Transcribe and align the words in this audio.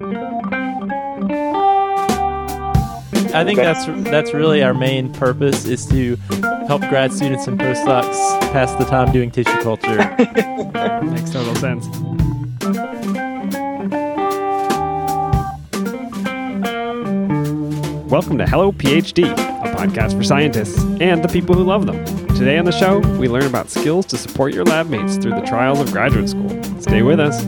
I 0.00 0.02
think 3.44 3.58
that's 3.58 3.86
that's 4.10 4.34
really 4.34 4.60
our 4.62 4.74
main 4.74 5.12
purpose 5.12 5.66
is 5.66 5.86
to 5.86 6.16
help 6.66 6.82
grad 6.88 7.12
students 7.12 7.46
and 7.46 7.60
postdocs 7.60 8.40
pass 8.52 8.72
the 8.74 8.84
time 8.86 9.12
doing 9.12 9.30
tissue 9.30 9.56
culture. 9.62 9.96
Makes 11.04 11.30
total 11.30 11.54
sense. 11.54 11.86
Welcome 18.10 18.38
to 18.38 18.46
Hello 18.46 18.72
PhD, 18.72 19.30
a 19.30 19.76
podcast 19.76 20.16
for 20.16 20.24
scientists 20.24 20.82
and 21.00 21.22
the 21.22 21.28
people 21.28 21.54
who 21.54 21.62
love 21.62 21.86
them. 21.86 22.04
Today 22.34 22.58
on 22.58 22.64
the 22.64 22.72
show, 22.72 22.98
we 23.18 23.28
learn 23.28 23.46
about 23.46 23.70
skills 23.70 24.06
to 24.06 24.16
support 24.16 24.52
your 24.54 24.64
lab 24.64 24.88
mates 24.88 25.18
through 25.18 25.36
the 25.36 25.42
trials 25.42 25.78
of 25.78 25.92
graduate 25.92 26.28
school. 26.28 26.50
Stay 26.80 27.02
with 27.02 27.20
us. 27.20 27.44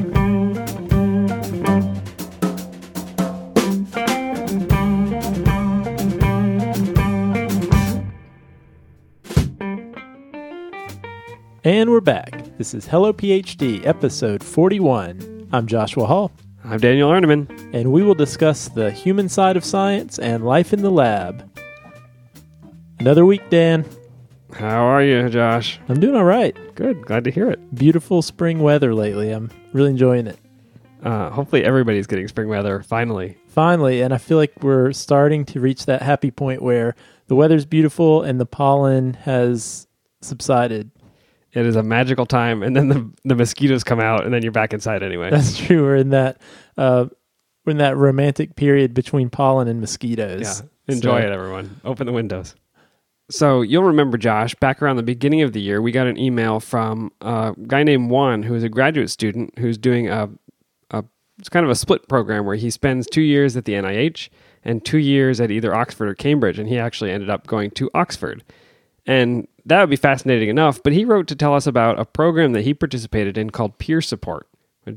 And 11.67 11.91
we're 11.91 12.01
back. 12.01 12.57
This 12.59 12.75
is 12.75 12.87
Hello 12.87 13.13
PhD, 13.13 13.85
episode 13.85 14.45
41. 14.45 15.49
I'm 15.53 15.67
Joshua 15.67 16.07
Hall, 16.07 16.31
I'm 16.63 16.79
Daniel 16.79 17.11
Arneman. 17.11 17.51
and 17.75 17.91
we 17.91 18.05
will 18.05 18.15
discuss 18.15 18.69
the 18.69 18.93
human 18.93 19.29
side 19.29 19.57
of 19.57 19.65
science 19.65 20.21
and 20.21 20.45
life 20.45 20.73
in 20.73 20.83
the 20.83 20.93
lab. 20.93 21.51
Another 23.01 23.27
week, 23.27 23.51
Dan. 23.51 23.85
How 24.53 24.85
are 24.85 25.03
you, 25.03 25.29
Josh? 25.29 25.81
I'm 25.89 25.99
doing 25.99 26.15
all 26.15 26.23
right. 26.23 26.57
Good. 26.77 27.05
Glad 27.05 27.25
to 27.25 27.33
hear 27.33 27.51
it. 27.51 27.75
Beautiful 27.75 28.23
spring 28.23 28.61
weather 28.61 28.95
lately. 28.95 29.33
I'm 29.33 29.51
really 29.73 29.91
enjoying 29.91 30.29
it. 30.29 30.39
Uh, 31.03 31.31
hopefully, 31.31 31.65
everybody's 31.65 32.07
getting 32.07 32.29
spring 32.29 32.47
weather 32.47 32.85
finally. 32.85 33.39
Finally, 33.49 34.03
and 34.03 34.15
I 34.15 34.19
feel 34.19 34.39
like 34.39 34.53
we're 34.63 34.93
starting 34.93 35.45
to 35.47 35.59
reach 35.59 35.87
that 35.87 36.03
happy 36.03 36.31
point 36.31 36.63
where 36.63 36.95
the 37.27 37.35
weather's 37.35 37.65
beautiful 37.65 38.23
and 38.23 38.39
the 38.39 38.47
pollen 38.47 39.15
has 39.15 39.89
subsided. 40.21 40.93
It 41.57 41.65
is 41.67 41.75
a 41.75 41.83
magical 41.83 42.27
time, 42.27 42.63
and 42.63 42.77
then 42.77 42.89
the 42.89 43.11
the 43.25 43.35
mosquitoes 43.35 43.83
come 43.83 43.99
out, 43.99 44.25
and 44.25 44.33
then 44.35 44.43
you're 44.43 44.53
back 44.53 44.73
inside 44.75 45.03
anyway. 45.03 45.31
That's 45.31 45.57
true. 45.67 45.83
We're 45.83 45.97
in 45.97 46.11
that 46.11 46.41
uh, 46.77 47.07
we're 47.65 47.71
in 47.73 47.79
that 47.79 47.97
romantic 47.97 48.57
period 48.57 48.93
between 48.95 49.31
pollen 49.31 49.67
and 49.67 49.81
mosquitoes. 49.81 50.63
Yeah. 50.63 50.95
Enjoy 50.95 51.21
So- 51.23 51.27
it, 51.27 51.33
everyone. 51.33 51.81
Open 51.85 52.07
the 52.07 52.13
windows. 52.13 52.55
So 53.29 53.63
you'll 53.63 53.83
remember, 53.83 54.17
Josh, 54.19 54.55
back 54.55 54.81
around 54.81 54.97
the 54.99 55.03
beginning 55.03 55.43
of 55.43 55.53
the 55.53 55.61
year, 55.61 55.83
we 55.83 55.91
got 55.91 56.07
an 56.07 56.17
email 56.17 56.61
from 56.61 57.11
a 57.21 57.55
guy 57.67 57.83
named 57.83 58.09
Juan, 58.09 58.45
who 58.45 58.55
is 58.55 58.63
a 58.63 58.69
graduate 58.69 59.11
student 59.11 59.59
who's 59.59 59.77
doing 59.77 60.09
a, 60.09 60.29
a 60.93 61.03
it's 61.39 61.49
kind 61.49 61.65
of 61.65 61.71
a 61.71 61.75
split 61.75 62.07
program 62.09 62.45
where 62.47 62.55
he 62.55 62.71
spends 62.71 63.09
two 63.09 63.23
years 63.23 63.57
at 63.57 63.65
the 63.65 63.73
NIH 63.73 64.29
and 64.63 64.85
two 64.85 64.99
years 64.99 65.41
at 65.41 65.51
either 65.51 65.75
Oxford 65.75 66.09
or 66.09 66.15
Cambridge, 66.15 66.59
and 66.61 66.69
he 66.69 66.79
actually 66.79 67.11
ended 67.11 67.29
up 67.29 67.49
going 67.49 67.73
to 67.73 67.91
Oxford. 67.95 68.45
And 69.07 69.47
that 69.65 69.81
would 69.81 69.91
be 69.91 69.97
fascinating 69.97 70.49
enough, 70.49 70.83
but 70.83 70.93
he 70.93 71.05
wrote 71.05 71.29
to 71.29 71.37
tell 71.37 71.55
us 71.55 71.67
about 71.67 71.99
a 71.99 72.05
program 72.05 72.53
that 72.53 72.63
he 72.63 72.75
participated 72.75 73.39
in 73.39 73.51
called 73.51 73.79
peer 73.79 74.01
support. 74.01 74.49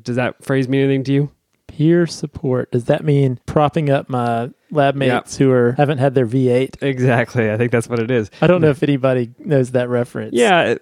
Does 0.04 0.16
that 0.16 0.44
phrase 0.44 0.68
mean 0.68 0.84
anything 0.86 1.04
to 1.06 1.14
you? 1.14 1.32
Peer 1.68 2.08
support. 2.08 2.72
Does 2.72 2.86
that 2.86 3.04
mean 3.04 3.40
propping 3.46 3.90
up 3.90 4.10
my 4.10 4.50
lab 4.72 4.96
mates 4.96 5.38
who 5.38 5.52
are 5.52 5.74
haven't 5.74 6.00
had 6.00 6.16
their 6.16 6.26
V8? 6.28 6.82
Exactly. 6.82 7.52
I 7.52 7.58
think 7.58 7.72
that's 7.72 7.88
what 7.88 8.00
it 8.00 8.12
is. 8.12 8.30
I 8.42 8.48
don't 8.48 8.62
know 8.62 8.70
if 8.70 8.84
anybody 8.84 9.32
knows 9.40 9.72
that 9.72 9.90
reference. 9.90 10.34
Yeah. 10.34 10.76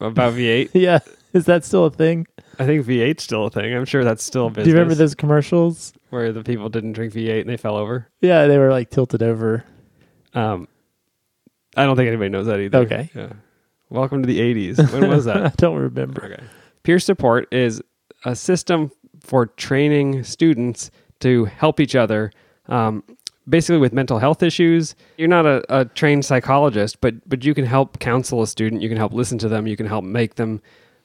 about 0.00 0.34
V8. 0.34 0.70
Yeah. 0.74 1.00
Is 1.34 1.44
that 1.44 1.64
still 1.64 1.84
a 1.84 1.90
thing? 1.90 2.26
I 2.58 2.64
think 2.64 2.86
V8's 2.86 3.22
still 3.22 3.46
a 3.46 3.50
thing. 3.50 3.74
I'm 3.74 3.84
sure 3.84 4.02
that's 4.02 4.24
still 4.24 4.46
a 4.46 4.50
business. 4.50 4.64
Do 4.64 4.70
you 4.70 4.76
remember 4.76 4.94
those 4.94 5.14
commercials? 5.14 5.92
where 6.10 6.32
the 6.32 6.42
people 6.42 6.68
didn't 6.70 6.92
drink 6.92 7.12
V8 7.12 7.42
and 7.42 7.50
they 7.50 7.56
fell 7.58 7.76
over? 7.76 8.08
Yeah, 8.22 8.46
they 8.46 8.56
were 8.58 8.70
like 8.70 8.88
tilted 8.90 9.22
over. 9.22 9.64
Um, 10.34 10.66
I 11.78 11.84
don't 11.84 11.96
think 11.96 12.08
anybody 12.08 12.28
knows 12.28 12.46
that 12.46 12.58
either. 12.58 12.78
Okay. 12.78 13.08
Yeah. 13.14 13.32
Welcome 13.88 14.22
to 14.22 14.26
the 14.26 14.40
80s. 14.40 14.92
When 15.00 15.08
was 15.08 15.26
that? 15.26 15.36
I 15.36 15.52
don't 15.56 15.76
remember. 15.76 16.24
okay. 16.24 16.44
Peer 16.82 16.98
support 16.98 17.52
is 17.54 17.80
a 18.24 18.34
system 18.34 18.90
for 19.20 19.46
training 19.46 20.24
students 20.24 20.90
to 21.20 21.44
help 21.44 21.78
each 21.78 21.94
other. 21.94 22.32
Um, 22.66 23.04
basically 23.48 23.78
with 23.78 23.94
mental 23.94 24.18
health 24.18 24.42
issues 24.42 24.94
you're 25.16 25.26
not 25.26 25.46
a, 25.46 25.64
a 25.70 25.86
trained 25.86 26.22
psychologist 26.22 27.00
but 27.00 27.14
but 27.26 27.42
you 27.46 27.54
can 27.54 27.64
help 27.64 27.98
counsel 27.98 28.42
a 28.42 28.46
student 28.46 28.82
you 28.82 28.90
can 28.90 28.98
help 28.98 29.14
listen 29.14 29.38
to 29.38 29.48
them 29.48 29.66
you 29.66 29.74
can 29.74 29.86
help 29.86 30.04
make 30.04 30.34
them 30.34 30.60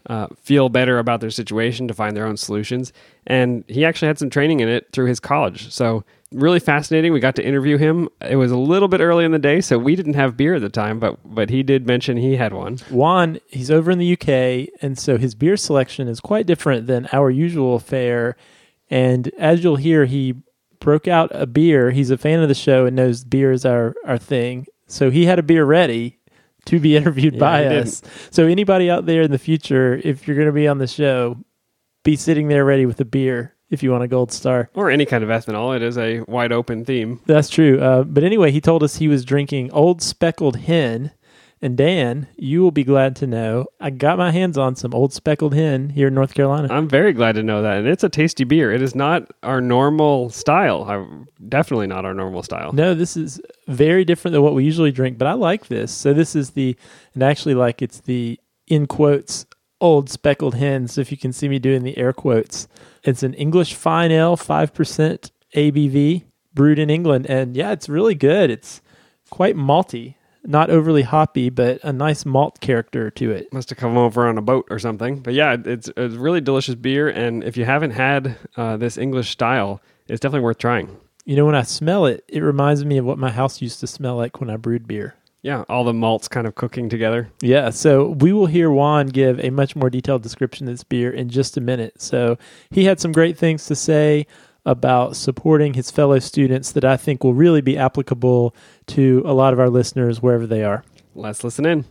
uh, 0.07 0.27
feel 0.35 0.67
better 0.67 0.99
about 0.99 1.21
their 1.21 1.29
situation 1.29 1.87
to 1.87 1.93
find 1.93 2.17
their 2.17 2.25
own 2.25 2.35
solutions 2.35 2.91
and 3.27 3.63
he 3.69 3.85
actually 3.85 4.07
had 4.07 4.19
some 4.19 4.29
training 4.29 4.59
in 4.59 4.67
it 4.67 4.91
through 4.91 5.05
his 5.05 5.21
college 5.21 5.71
so 5.71 6.03
really 6.33 6.59
fascinating 6.59 7.13
we 7.13 7.19
got 7.19 7.35
to 7.35 7.45
interview 7.45 7.77
him 7.77 8.09
it 8.21 8.35
was 8.35 8.51
a 8.51 8.57
little 8.57 8.87
bit 8.87 8.99
early 8.99 9.23
in 9.23 9.31
the 9.31 9.39
day 9.39 9.61
so 9.61 9.77
we 9.77 9.95
didn't 9.95 10.15
have 10.15 10.35
beer 10.35 10.55
at 10.55 10.61
the 10.61 10.69
time 10.69 10.99
but 10.99 11.17
but 11.23 11.49
he 11.49 11.63
did 11.63 11.85
mention 11.87 12.17
he 12.17 12.35
had 12.35 12.53
one 12.53 12.77
Juan, 12.89 13.39
he's 13.49 13.69
over 13.71 13.91
in 13.91 13.99
the 13.99 14.13
UK, 14.13 14.73
and 14.81 14.97
so 14.97 15.17
his 15.17 15.35
beer 15.35 15.55
selection 15.57 16.07
is 16.07 16.19
quite 16.19 16.45
different 16.45 16.87
than 16.87 17.07
our 17.13 17.29
usual 17.29 17.79
fare. 17.79 18.35
And 18.89 19.31
as 19.37 19.63
you'll 19.63 19.77
hear, 19.77 20.05
he 20.05 20.35
broke 20.79 21.07
out 21.07 21.29
a 21.33 21.45
beer. 21.45 21.91
He's 21.91 22.11
a 22.11 22.17
fan 22.17 22.41
of 22.41 22.49
the 22.49 22.55
show 22.55 22.85
and 22.85 22.95
knows 22.95 23.23
beer 23.23 23.51
is 23.51 23.65
our, 23.65 23.95
our 24.05 24.17
thing. 24.17 24.67
So 24.87 25.09
he 25.09 25.25
had 25.25 25.39
a 25.39 25.43
beer 25.43 25.65
ready 25.65 26.19
to 26.65 26.79
be 26.79 26.95
interviewed 26.99 27.35
Yeah, 27.35 27.39
by 27.39 27.65
us. 27.65 28.01
So 28.31 28.45
anybody 28.45 28.89
out 28.89 29.05
there 29.05 29.21
in 29.21 29.31
the 29.31 29.37
future, 29.39 29.99
if 30.03 30.27
you're 30.27 30.35
going 30.35 30.47
to 30.47 30.53
be 30.53 30.67
on 30.67 30.77
the 30.77 30.87
show, 30.87 31.37
be 32.03 32.15
sitting 32.15 32.47
there 32.49 32.65
ready 32.65 32.85
with 32.85 32.99
a 32.99 33.05
beer 33.05 33.55
if 33.73 33.83
you 33.83 33.91
want 33.91 34.03
a 34.03 34.07
gold 34.07 34.31
star. 34.31 34.69
or 34.75 34.89
any 34.89 35.05
kind 35.05 35.23
of 35.23 35.29
ethanol 35.29 35.75
it 35.75 35.81
is 35.81 35.97
a 35.97 36.21
wide 36.21 36.51
open 36.51 36.85
theme 36.85 37.19
That's 37.25 37.49
true. 37.49 37.79
Uh, 37.81 38.03
but 38.03 38.23
anyway, 38.23 38.51
he 38.51 38.61
told 38.61 38.83
us 38.83 38.97
he 38.97 39.07
was 39.07 39.25
drinking 39.25 39.71
Old 39.71 40.01
Speckled 40.01 40.57
Hen. 40.57 41.11
And 41.61 41.77
Dan, 41.77 42.27
you 42.35 42.61
will 42.61 42.71
be 42.71 42.83
glad 42.83 43.15
to 43.17 43.27
know 43.27 43.67
I 43.79 43.89
got 43.89 44.17
my 44.17 44.31
hands 44.31 44.57
on 44.57 44.75
some 44.75 44.93
Old 44.93 45.13
Speckled 45.13 45.53
Hen 45.55 45.91
here 45.91 46.09
in 46.09 46.13
North 46.13 46.33
Carolina. 46.33 46.67
I'm 46.69 46.89
very 46.89 47.13
glad 47.13 47.35
to 47.35 47.43
know 47.43 47.61
that. 47.61 47.77
And 47.77 47.87
it's 47.87 48.03
a 48.03 48.09
tasty 48.09 48.43
beer. 48.43 48.73
It 48.73 48.81
is 48.81 48.95
not 48.95 49.31
our 49.43 49.61
normal 49.61 50.29
style. 50.29 50.83
I, 50.83 51.05
definitely 51.47 51.87
not 51.87 52.03
our 52.03 52.13
normal 52.13 52.43
style. 52.43 52.73
No, 52.73 52.93
this 52.93 53.15
is 53.15 53.41
very 53.69 54.03
different 54.03 54.33
than 54.33 54.41
what 54.41 54.53
we 54.55 54.65
usually 54.65 54.91
drink, 54.91 55.17
but 55.17 55.25
I 55.27 55.33
like 55.33 55.67
this. 55.67 55.93
So 55.93 56.13
this 56.13 56.35
is 56.35 56.49
the, 56.51 56.75
and 57.13 57.23
actually 57.23 57.55
like 57.55 57.81
it's 57.81 58.01
the 58.01 58.37
in 58.67 58.85
quotes 58.85 59.45
old 59.79 60.09
speckled 60.09 60.55
hen. 60.55 60.89
So 60.89 60.99
if 60.99 61.11
you 61.11 61.17
can 61.17 61.31
see 61.31 61.47
me 61.47 61.59
doing 61.59 61.83
the 61.83 61.97
air 61.97 62.11
quotes, 62.11 62.67
it's 63.03 63.23
an 63.23 63.33
English 63.33 63.73
fine 63.73 64.11
ale, 64.11 64.35
five 64.37 64.73
percent 64.73 65.31
ABV, 65.55 66.23
brewed 66.53 66.79
in 66.79 66.89
England, 66.89 67.25
and 67.27 67.55
yeah, 67.55 67.71
it's 67.71 67.89
really 67.89 68.15
good. 68.15 68.49
It's 68.49 68.81
quite 69.29 69.55
malty, 69.55 70.15
not 70.43 70.69
overly 70.69 71.01
hoppy, 71.03 71.49
but 71.49 71.83
a 71.83 71.93
nice 71.93 72.25
malt 72.25 72.59
character 72.59 73.09
to 73.11 73.31
it. 73.31 73.51
Must 73.53 73.69
have 73.69 73.77
come 73.77 73.97
over 73.97 74.27
on 74.27 74.37
a 74.37 74.41
boat 74.41 74.67
or 74.69 74.79
something. 74.79 75.19
But 75.19 75.33
yeah, 75.33 75.57
it's 75.63 75.89
a 75.95 76.09
really 76.09 76.41
delicious 76.41 76.75
beer. 76.75 77.09
And 77.09 77.43
if 77.43 77.57
you 77.57 77.65
haven't 77.65 77.91
had 77.91 78.37
uh, 78.57 78.77
this 78.77 78.97
English 78.97 79.29
style, 79.29 79.81
it's 80.07 80.19
definitely 80.19 80.43
worth 80.43 80.57
trying. 80.57 80.97
You 81.25 81.37
know, 81.37 81.45
when 81.45 81.55
I 81.55 81.63
smell 81.63 82.05
it, 82.05 82.23
it 82.27 82.41
reminds 82.41 82.83
me 82.83 82.97
of 82.97 83.05
what 83.05 83.17
my 83.17 83.31
house 83.31 83.61
used 83.61 83.79
to 83.79 83.87
smell 83.87 84.17
like 84.17 84.41
when 84.41 84.49
I 84.49 84.57
brewed 84.57 84.87
beer. 84.87 85.15
Yeah, 85.43 85.65
all 85.67 85.83
the 85.83 85.93
malts 85.93 86.29
kind 86.29 86.47
of 86.47 86.55
cooking 86.55 86.87
together. 86.87 87.29
Yeah, 87.41 87.69
so 87.69 88.07
we 88.07 88.31
will 88.31 88.45
hear 88.45 88.71
Juan 88.71 89.07
give 89.07 89.41
a 89.41 89.49
much 89.49 89.75
more 89.75 89.89
detailed 89.89 90.23
description 90.23 90.69
of 90.69 90.73
this 90.73 90.85
beer 90.85 91.11
in 91.11 91.27
just 91.27 91.57
a 91.57 91.61
minute. 91.61 92.01
So 92.01 92.37
he 92.71 92.85
had 92.85 93.01
some 93.01 93.11
great 93.11 93.37
things 93.37 93.65
to 93.65 93.75
say 93.75 94.25
about 94.65 95.17
supporting 95.17 95.73
his 95.73 95.91
fellow 95.91 96.19
students 96.19 96.71
that 96.71 96.85
I 96.85 96.95
think 96.95 97.25
will 97.25 97.33
really 97.33 97.59
be 97.59 97.77
applicable 97.77 98.55
to 98.87 99.21
a 99.25 99.33
lot 99.33 99.51
of 99.51 99.59
our 99.59 99.69
listeners 99.69 100.21
wherever 100.21 100.47
they 100.47 100.63
are. 100.63 100.85
Let's 101.13 101.43
listen 101.43 101.65
in. 101.65 101.83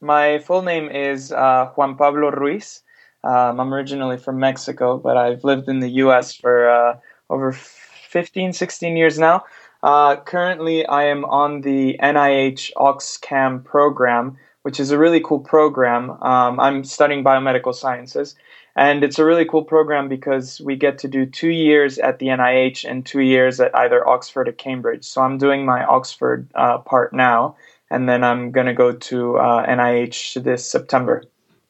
My 0.00 0.38
full 0.38 0.62
name 0.62 0.88
is 0.88 1.32
uh, 1.32 1.72
Juan 1.74 1.96
Pablo 1.96 2.30
Ruiz. 2.30 2.82
Um, 3.24 3.58
I'm 3.58 3.74
originally 3.74 4.18
from 4.18 4.38
Mexico, 4.38 4.96
but 4.96 5.16
I've 5.16 5.42
lived 5.42 5.68
in 5.68 5.80
the 5.80 5.88
U.S. 6.04 6.36
for 6.36 6.70
uh, 6.70 6.98
over 7.28 7.50
15, 7.52 8.52
16 8.52 8.96
years 8.96 9.18
now. 9.18 9.44
Uh, 9.82 10.16
currently, 10.16 10.86
I 10.86 11.04
am 11.04 11.24
on 11.24 11.60
the 11.60 11.98
NIH 12.02 12.72
OxCam 12.76 13.64
program, 13.64 14.36
which 14.62 14.80
is 14.80 14.90
a 14.90 14.98
really 14.98 15.20
cool 15.20 15.40
program. 15.40 16.10
Um, 16.22 16.58
I'm 16.58 16.84
studying 16.84 17.22
biomedical 17.22 17.74
sciences, 17.74 18.34
and 18.74 19.04
it's 19.04 19.18
a 19.18 19.24
really 19.24 19.44
cool 19.44 19.64
program 19.64 20.08
because 20.08 20.60
we 20.60 20.76
get 20.76 20.98
to 20.98 21.08
do 21.08 21.26
two 21.26 21.50
years 21.50 21.98
at 21.98 22.18
the 22.18 22.26
NIH 22.26 22.88
and 22.88 23.04
two 23.04 23.20
years 23.20 23.60
at 23.60 23.76
either 23.76 24.06
Oxford 24.08 24.48
or 24.48 24.52
Cambridge. 24.52 25.04
So 25.04 25.20
I'm 25.20 25.38
doing 25.38 25.64
my 25.64 25.84
Oxford 25.84 26.48
uh, 26.54 26.78
part 26.78 27.12
now, 27.12 27.56
and 27.90 28.08
then 28.08 28.24
I'm 28.24 28.50
going 28.50 28.66
to 28.66 28.74
go 28.74 28.92
to 28.92 29.36
uh, 29.38 29.66
NIH 29.66 30.42
this 30.42 30.68
September. 30.68 31.24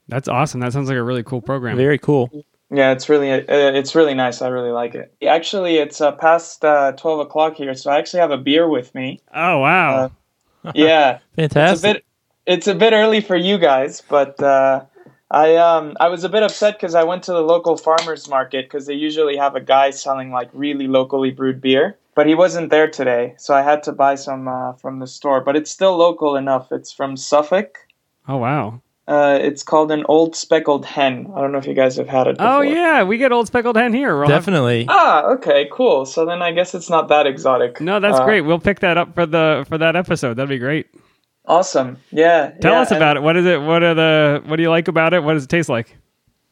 That's 0.07 0.27
awesome. 0.27 0.61
That 0.61 0.73
sounds 0.73 0.87
like 0.87 0.97
a 0.97 1.03
really 1.03 1.23
cool 1.23 1.41
program. 1.41 1.77
Very 1.77 1.99
cool. 1.99 2.31
Yeah, 2.69 2.91
it's 2.91 3.07
really 3.07 3.31
uh, 3.31 3.43
it's 3.47 3.95
really 3.95 4.13
nice. 4.13 4.41
I 4.41 4.49
really 4.49 4.71
like 4.71 4.93
it. 4.93 5.13
Actually, 5.25 5.77
it's 5.77 6.01
uh, 6.01 6.11
past 6.11 6.65
uh, 6.65 6.91
twelve 6.93 7.19
o'clock 7.19 7.55
here, 7.55 7.73
so 7.75 7.91
I 7.91 7.97
actually 7.97 8.19
have 8.19 8.31
a 8.31 8.37
beer 8.37 8.67
with 8.67 8.93
me. 8.93 9.21
oh, 9.33 9.59
wow. 9.59 10.05
Uh, 10.05 10.09
Yeah, 10.75 11.19
it's 11.37 11.53
a 11.53 11.57
Fantastic. 11.57 11.93
bit 11.93 12.05
it's 12.45 12.67
a 12.67 12.75
bit 12.75 12.93
early 12.93 13.21
for 13.21 13.35
you 13.37 13.57
guys, 13.57 14.01
but 14.01 14.41
uh, 14.43 14.83
I 15.31 15.55
um 15.55 15.95
I 15.99 16.09
was 16.09 16.23
a 16.23 16.29
bit 16.29 16.43
upset 16.43 16.75
because 16.75 16.95
I 16.95 17.03
went 17.03 17.23
to 17.23 17.31
the 17.31 17.41
local 17.41 17.77
farmers 17.77 18.27
market 18.29 18.65
because 18.65 18.85
they 18.85 18.93
usually 18.93 19.37
have 19.37 19.55
a 19.55 19.61
guy 19.61 19.91
selling 19.91 20.31
like 20.31 20.49
really 20.53 20.87
locally 20.87 21.31
brewed 21.31 21.61
beer, 21.61 21.97
but 22.15 22.27
he 22.27 22.35
wasn't 22.35 22.69
there 22.69 22.89
today, 22.89 23.35
so 23.37 23.53
I 23.53 23.61
had 23.61 23.83
to 23.83 23.91
buy 23.93 24.15
some 24.15 24.47
uh, 24.47 24.73
from 24.73 24.99
the 24.99 25.07
store. 25.07 25.41
But 25.41 25.55
it's 25.55 25.71
still 25.71 25.95
local 25.95 26.35
enough. 26.35 26.71
It's 26.71 26.91
from 26.91 27.15
Suffolk. 27.15 27.77
Oh 28.27 28.37
wow. 28.37 28.81
Uh, 29.07 29.39
it's 29.41 29.63
called 29.63 29.89
an 29.91 30.03
old 30.09 30.35
speckled 30.35 30.85
hen. 30.85 31.31
I 31.33 31.39
don't 31.39 31.53
know 31.53 31.57
if 31.59 31.65
you 31.65 31.73
guys 31.73 31.95
have 31.95 32.09
had 32.09 32.27
it. 32.27 32.37
Before. 32.37 32.55
Oh 32.55 32.61
yeah, 32.61 33.03
we 33.03 33.17
get 33.17 33.31
old 33.31 33.47
speckled 33.47 33.77
hen 33.77 33.93
here. 33.93 34.17
We'll 34.17 34.27
Definitely. 34.27 34.85
Ah, 34.89 35.23
okay, 35.35 35.69
cool. 35.71 36.05
So 36.05 36.25
then 36.25 36.41
I 36.41 36.51
guess 36.51 36.75
it's 36.75 36.89
not 36.89 37.07
that 37.07 37.25
exotic. 37.25 37.79
No, 37.79 38.01
that's 38.01 38.19
Uh, 38.19 38.25
great. 38.25 38.41
We'll 38.41 38.59
pick 38.59 38.81
that 38.81 38.97
up 38.97 39.13
for 39.15 39.25
the 39.25 39.65
for 39.69 39.77
that 39.77 39.95
episode. 39.95 40.33
That'd 40.33 40.49
be 40.49 40.57
great. 40.59 40.87
Awesome. 41.45 41.97
Yeah. 42.11 42.51
Tell 42.59 42.73
yeah, 42.73 42.81
us 42.81 42.91
about 42.91 43.15
it. 43.15 43.23
What 43.23 43.37
is 43.37 43.45
it? 43.45 43.61
What 43.61 43.81
are 43.81 43.93
the? 43.93 44.43
What 44.45 44.57
do 44.57 44.63
you 44.63 44.69
like 44.69 44.89
about 44.89 45.13
it? 45.13 45.23
What 45.23 45.33
does 45.33 45.45
it 45.45 45.49
taste 45.49 45.69
like? 45.69 45.95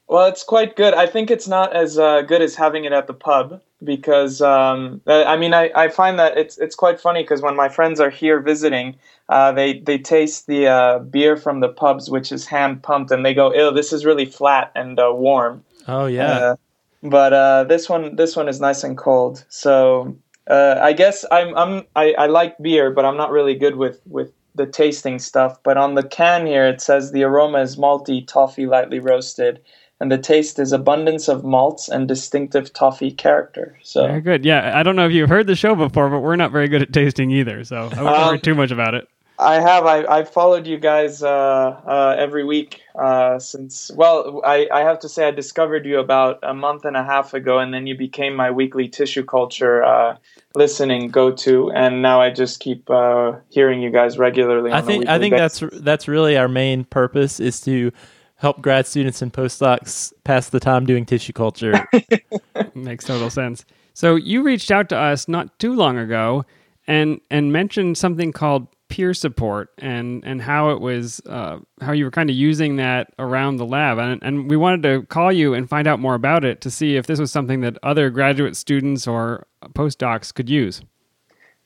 Well, 0.08 0.26
it's 0.26 0.42
quite 0.42 0.76
good. 0.76 0.94
I 0.94 1.06
think 1.06 1.30
it's 1.30 1.48
not 1.48 1.76
as 1.76 1.98
uh, 1.98 2.22
good 2.22 2.40
as 2.40 2.54
having 2.54 2.84
it 2.86 2.92
at 2.92 3.06
the 3.06 3.12
pub 3.12 3.60
because 3.82 4.40
um, 4.40 5.00
uh, 5.06 5.24
I 5.24 5.36
mean 5.36 5.54
I, 5.54 5.70
I 5.74 5.88
find 5.88 6.18
that 6.18 6.36
it's 6.36 6.58
it's 6.58 6.74
quite 6.74 7.00
funny 7.00 7.22
because 7.22 7.42
when 7.42 7.56
my 7.56 7.68
friends 7.68 8.00
are 8.00 8.10
here 8.10 8.40
visiting, 8.40 8.96
uh, 9.28 9.52
they 9.52 9.80
they 9.80 9.98
taste 9.98 10.46
the 10.46 10.66
uh, 10.66 10.98
beer 11.00 11.36
from 11.36 11.60
the 11.60 11.68
pubs, 11.68 12.10
which 12.10 12.32
is 12.32 12.46
hand 12.46 12.82
pumped, 12.82 13.10
and 13.10 13.24
they 13.24 13.34
go, 13.34 13.52
"Ew, 13.54 13.72
this 13.72 13.92
is 13.92 14.04
really 14.04 14.26
flat 14.26 14.72
and 14.74 14.98
uh, 14.98 15.12
warm." 15.14 15.64
Oh 15.88 16.06
yeah. 16.06 16.30
Uh, 16.30 16.56
but 17.02 17.32
uh, 17.32 17.64
this 17.64 17.88
one 17.88 18.16
this 18.16 18.36
one 18.36 18.48
is 18.48 18.60
nice 18.60 18.82
and 18.82 18.96
cold. 18.96 19.44
So 19.48 20.16
uh, 20.48 20.78
I 20.80 20.92
guess 20.92 21.24
I'm 21.30 21.56
I'm 21.56 21.84
I, 21.94 22.12
I 22.12 22.26
like 22.26 22.58
beer, 22.58 22.90
but 22.90 23.04
I'm 23.04 23.16
not 23.16 23.30
really 23.30 23.54
good 23.54 23.76
with 23.76 24.00
with 24.06 24.32
the 24.54 24.66
tasting 24.66 25.18
stuff. 25.18 25.58
But 25.62 25.76
on 25.76 25.94
the 25.94 26.02
can 26.02 26.46
here 26.46 26.66
it 26.66 26.80
says 26.80 27.12
the 27.12 27.24
aroma 27.24 27.60
is 27.60 27.76
malty, 27.76 28.26
toffee, 28.26 28.66
lightly 28.66 28.98
roasted, 28.98 29.60
and 30.00 30.12
the 30.12 30.18
taste 30.18 30.58
is 30.58 30.72
abundance 30.72 31.28
of 31.28 31.44
malts 31.44 31.88
and 31.88 32.06
distinctive 32.06 32.72
toffee 32.72 33.10
character. 33.10 33.78
So 33.82 34.06
Very 34.06 34.20
good. 34.20 34.44
Yeah, 34.44 34.78
I 34.78 34.82
don't 34.82 34.96
know 34.96 35.06
if 35.06 35.12
you've 35.12 35.28
heard 35.28 35.46
the 35.46 35.56
show 35.56 35.74
before, 35.74 36.10
but 36.10 36.20
we're 36.20 36.36
not 36.36 36.52
very 36.52 36.68
good 36.68 36.82
at 36.82 36.92
tasting 36.92 37.30
either, 37.30 37.64
so 37.64 37.76
I 37.76 37.82
wouldn't 37.84 38.06
Um, 38.06 38.28
worry 38.28 38.40
too 38.40 38.54
much 38.54 38.70
about 38.70 38.94
it. 38.94 39.08
I 39.38 39.60
have. 39.60 39.84
I, 39.84 40.06
I've 40.06 40.30
followed 40.30 40.66
you 40.66 40.78
guys 40.78 41.22
uh, 41.22 41.28
uh, 41.28 42.16
every 42.18 42.42
week 42.42 42.80
uh, 42.98 43.38
since. 43.38 43.90
Well, 43.94 44.40
I, 44.42 44.66
I 44.72 44.80
have 44.80 45.00
to 45.00 45.10
say 45.10 45.28
I 45.28 45.30
discovered 45.30 45.84
you 45.84 45.98
about 45.98 46.38
a 46.42 46.54
month 46.54 46.86
and 46.86 46.96
a 46.96 47.04
half 47.04 47.34
ago, 47.34 47.58
and 47.58 47.72
then 47.74 47.86
you 47.86 47.98
became 47.98 48.34
my 48.34 48.50
weekly 48.50 48.88
tissue 48.88 49.24
culture 49.24 49.84
uh, 49.84 50.16
listening 50.54 51.10
go 51.10 51.30
to, 51.32 51.70
and 51.72 52.00
now 52.00 52.18
I 52.22 52.30
just 52.30 52.60
keep 52.60 52.88
uh, 52.88 53.32
hearing 53.50 53.82
you 53.82 53.90
guys 53.90 54.16
regularly. 54.16 54.72
I 54.72 54.78
on 54.78 54.84
a 54.84 54.86
think 54.86 55.06
I 55.06 55.18
think 55.18 55.34
basis. 55.34 55.60
that's 55.60 55.82
that's 55.82 56.08
really 56.08 56.38
our 56.38 56.48
main 56.48 56.84
purpose 56.84 57.38
is 57.38 57.60
to 57.62 57.92
help 58.36 58.62
grad 58.62 58.86
students 58.86 59.22
and 59.22 59.32
postdocs 59.32 60.12
pass 60.24 60.48
the 60.48 60.60
time 60.60 60.86
doing 60.86 61.04
tissue 61.04 61.32
culture. 61.32 61.88
Makes 62.74 63.06
total 63.06 63.30
sense. 63.30 63.64
So 63.94 64.14
you 64.14 64.42
reached 64.42 64.70
out 64.70 64.88
to 64.90 64.96
us 64.96 65.26
not 65.26 65.58
too 65.58 65.74
long 65.74 65.98
ago, 65.98 66.44
and 66.86 67.20
and 67.30 67.52
mentioned 67.52 67.98
something 67.98 68.32
called 68.32 68.68
peer 68.88 69.12
support 69.12 69.70
and 69.78 70.22
and 70.24 70.40
how 70.40 70.70
it 70.70 70.80
was 70.80 71.20
uh, 71.26 71.58
how 71.80 71.92
you 71.92 72.04
were 72.04 72.10
kind 72.10 72.30
of 72.30 72.36
using 72.36 72.76
that 72.76 73.12
around 73.18 73.56
the 73.56 73.66
lab 73.66 73.98
and 73.98 74.22
and 74.22 74.48
we 74.48 74.56
wanted 74.56 74.82
to 74.82 75.02
call 75.06 75.32
you 75.32 75.54
and 75.54 75.68
find 75.68 75.88
out 75.88 75.98
more 75.98 76.14
about 76.14 76.44
it 76.44 76.60
to 76.60 76.70
see 76.70 76.96
if 76.96 77.06
this 77.06 77.18
was 77.18 77.32
something 77.32 77.62
that 77.62 77.76
other 77.82 78.10
graduate 78.10 78.56
students 78.56 79.06
or 79.06 79.46
postdocs 79.74 80.32
could 80.32 80.48
use. 80.48 80.82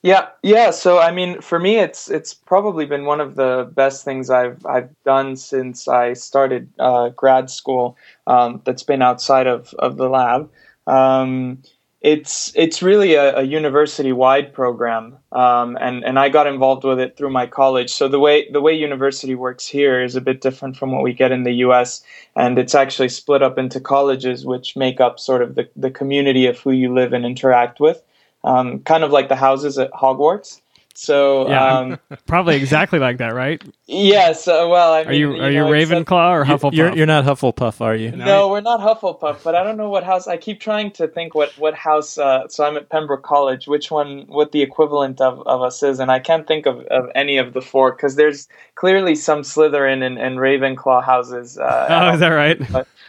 Yeah, 0.03 0.29
yeah. 0.41 0.71
So 0.71 0.99
I 0.99 1.11
mean, 1.11 1.41
for 1.41 1.59
me, 1.59 1.77
it's 1.77 2.09
it's 2.09 2.33
probably 2.33 2.85
been 2.87 3.05
one 3.05 3.21
of 3.21 3.35
the 3.35 3.71
best 3.75 4.03
things 4.03 4.31
I've 4.31 4.65
I've 4.65 4.89
done 5.03 5.35
since 5.35 5.87
I 5.87 6.13
started 6.13 6.69
uh, 6.79 7.09
grad 7.09 7.51
school. 7.51 7.97
Um, 8.25 8.61
that's 8.65 8.81
been 8.83 9.03
outside 9.03 9.45
of 9.45 9.73
of 9.75 9.97
the 9.97 10.09
lab. 10.09 10.49
Um, 10.87 11.61
it's 12.01 12.51
it's 12.55 12.81
really 12.81 13.13
a, 13.13 13.37
a 13.37 13.43
university 13.43 14.11
wide 14.11 14.53
program, 14.53 15.19
um, 15.33 15.77
and 15.79 16.03
and 16.03 16.17
I 16.17 16.29
got 16.29 16.47
involved 16.47 16.83
with 16.83 16.99
it 16.99 17.15
through 17.15 17.29
my 17.29 17.45
college. 17.45 17.93
So 17.93 18.07
the 18.07 18.19
way 18.19 18.49
the 18.49 18.61
way 18.61 18.73
university 18.73 19.35
works 19.35 19.67
here 19.67 20.01
is 20.01 20.15
a 20.15 20.21
bit 20.21 20.41
different 20.41 20.77
from 20.77 20.91
what 20.91 21.03
we 21.03 21.13
get 21.13 21.31
in 21.31 21.43
the 21.43 21.53
U.S. 21.67 22.01
And 22.35 22.57
it's 22.57 22.73
actually 22.73 23.09
split 23.09 23.43
up 23.43 23.59
into 23.59 23.79
colleges, 23.79 24.47
which 24.47 24.75
make 24.75 24.99
up 24.99 25.19
sort 25.19 25.43
of 25.43 25.53
the 25.53 25.69
the 25.75 25.91
community 25.91 26.47
of 26.47 26.57
who 26.57 26.71
you 26.71 26.91
live 26.91 27.13
and 27.13 27.23
interact 27.23 27.79
with 27.79 28.01
um, 28.43 28.79
kind 28.79 29.03
of 29.03 29.11
like 29.11 29.29
the 29.29 29.35
houses 29.35 29.77
at 29.77 29.91
Hogwarts. 29.91 30.61
So 30.93 31.47
Yeah. 31.49 31.77
um, 31.79 31.99
Probably 32.27 32.57
exactly 32.57 32.99
like 32.99 33.17
that, 33.19 33.33
right? 33.33 33.63
yes, 33.87 34.45
uh, 34.45 34.67
well, 34.69 34.91
I 34.91 35.03
Are 35.03 35.05
mean, 35.05 35.19
you 35.21 35.29
are 35.41 35.49
you 35.49 35.59
know, 35.59 35.71
except- 35.73 36.05
Ravenclaw 36.05 36.31
or 36.31 36.43
Hufflepuff? 36.45 36.73
you're 36.73 36.93
you're 36.93 37.05
not 37.05 37.23
Hufflepuff, 37.23 37.79
are 37.79 37.95
you? 37.95 38.11
No, 38.11 38.49
we're 38.49 38.59
not 38.59 38.81
Hufflepuff, 38.81 39.41
but 39.41 39.55
I 39.55 39.63
don't 39.63 39.77
know 39.77 39.89
what 39.89 40.03
house. 40.03 40.27
I 40.27 40.35
keep 40.35 40.59
trying 40.59 40.91
to 40.91 41.07
think 41.07 41.33
what 41.33 41.57
what 41.57 41.75
house. 41.75 42.17
Uh, 42.17 42.45
so 42.49 42.65
I'm 42.65 42.75
at 42.75 42.89
Pembroke 42.89 43.23
College. 43.23 43.67
Which 43.67 43.89
one? 43.89 44.25
What 44.27 44.51
the 44.51 44.61
equivalent 44.61 45.21
of, 45.21 45.41
of 45.47 45.61
us 45.61 45.81
is? 45.81 45.99
And 46.01 46.11
I 46.11 46.19
can't 46.19 46.45
think 46.45 46.65
of, 46.65 46.81
of 46.87 47.05
any 47.15 47.37
of 47.37 47.53
the 47.53 47.61
four 47.61 47.93
because 47.93 48.17
there's 48.17 48.49
clearly 48.75 49.15
some 49.15 49.43
Slytherin 49.43 50.03
and, 50.03 50.19
and 50.19 50.39
Ravenclaw 50.39 51.05
houses. 51.05 51.57
Uh, 51.57 51.87
oh, 52.11 52.13
is 52.15 52.19
that 52.19 52.27
right? 52.29 52.61
I 52.61 52.65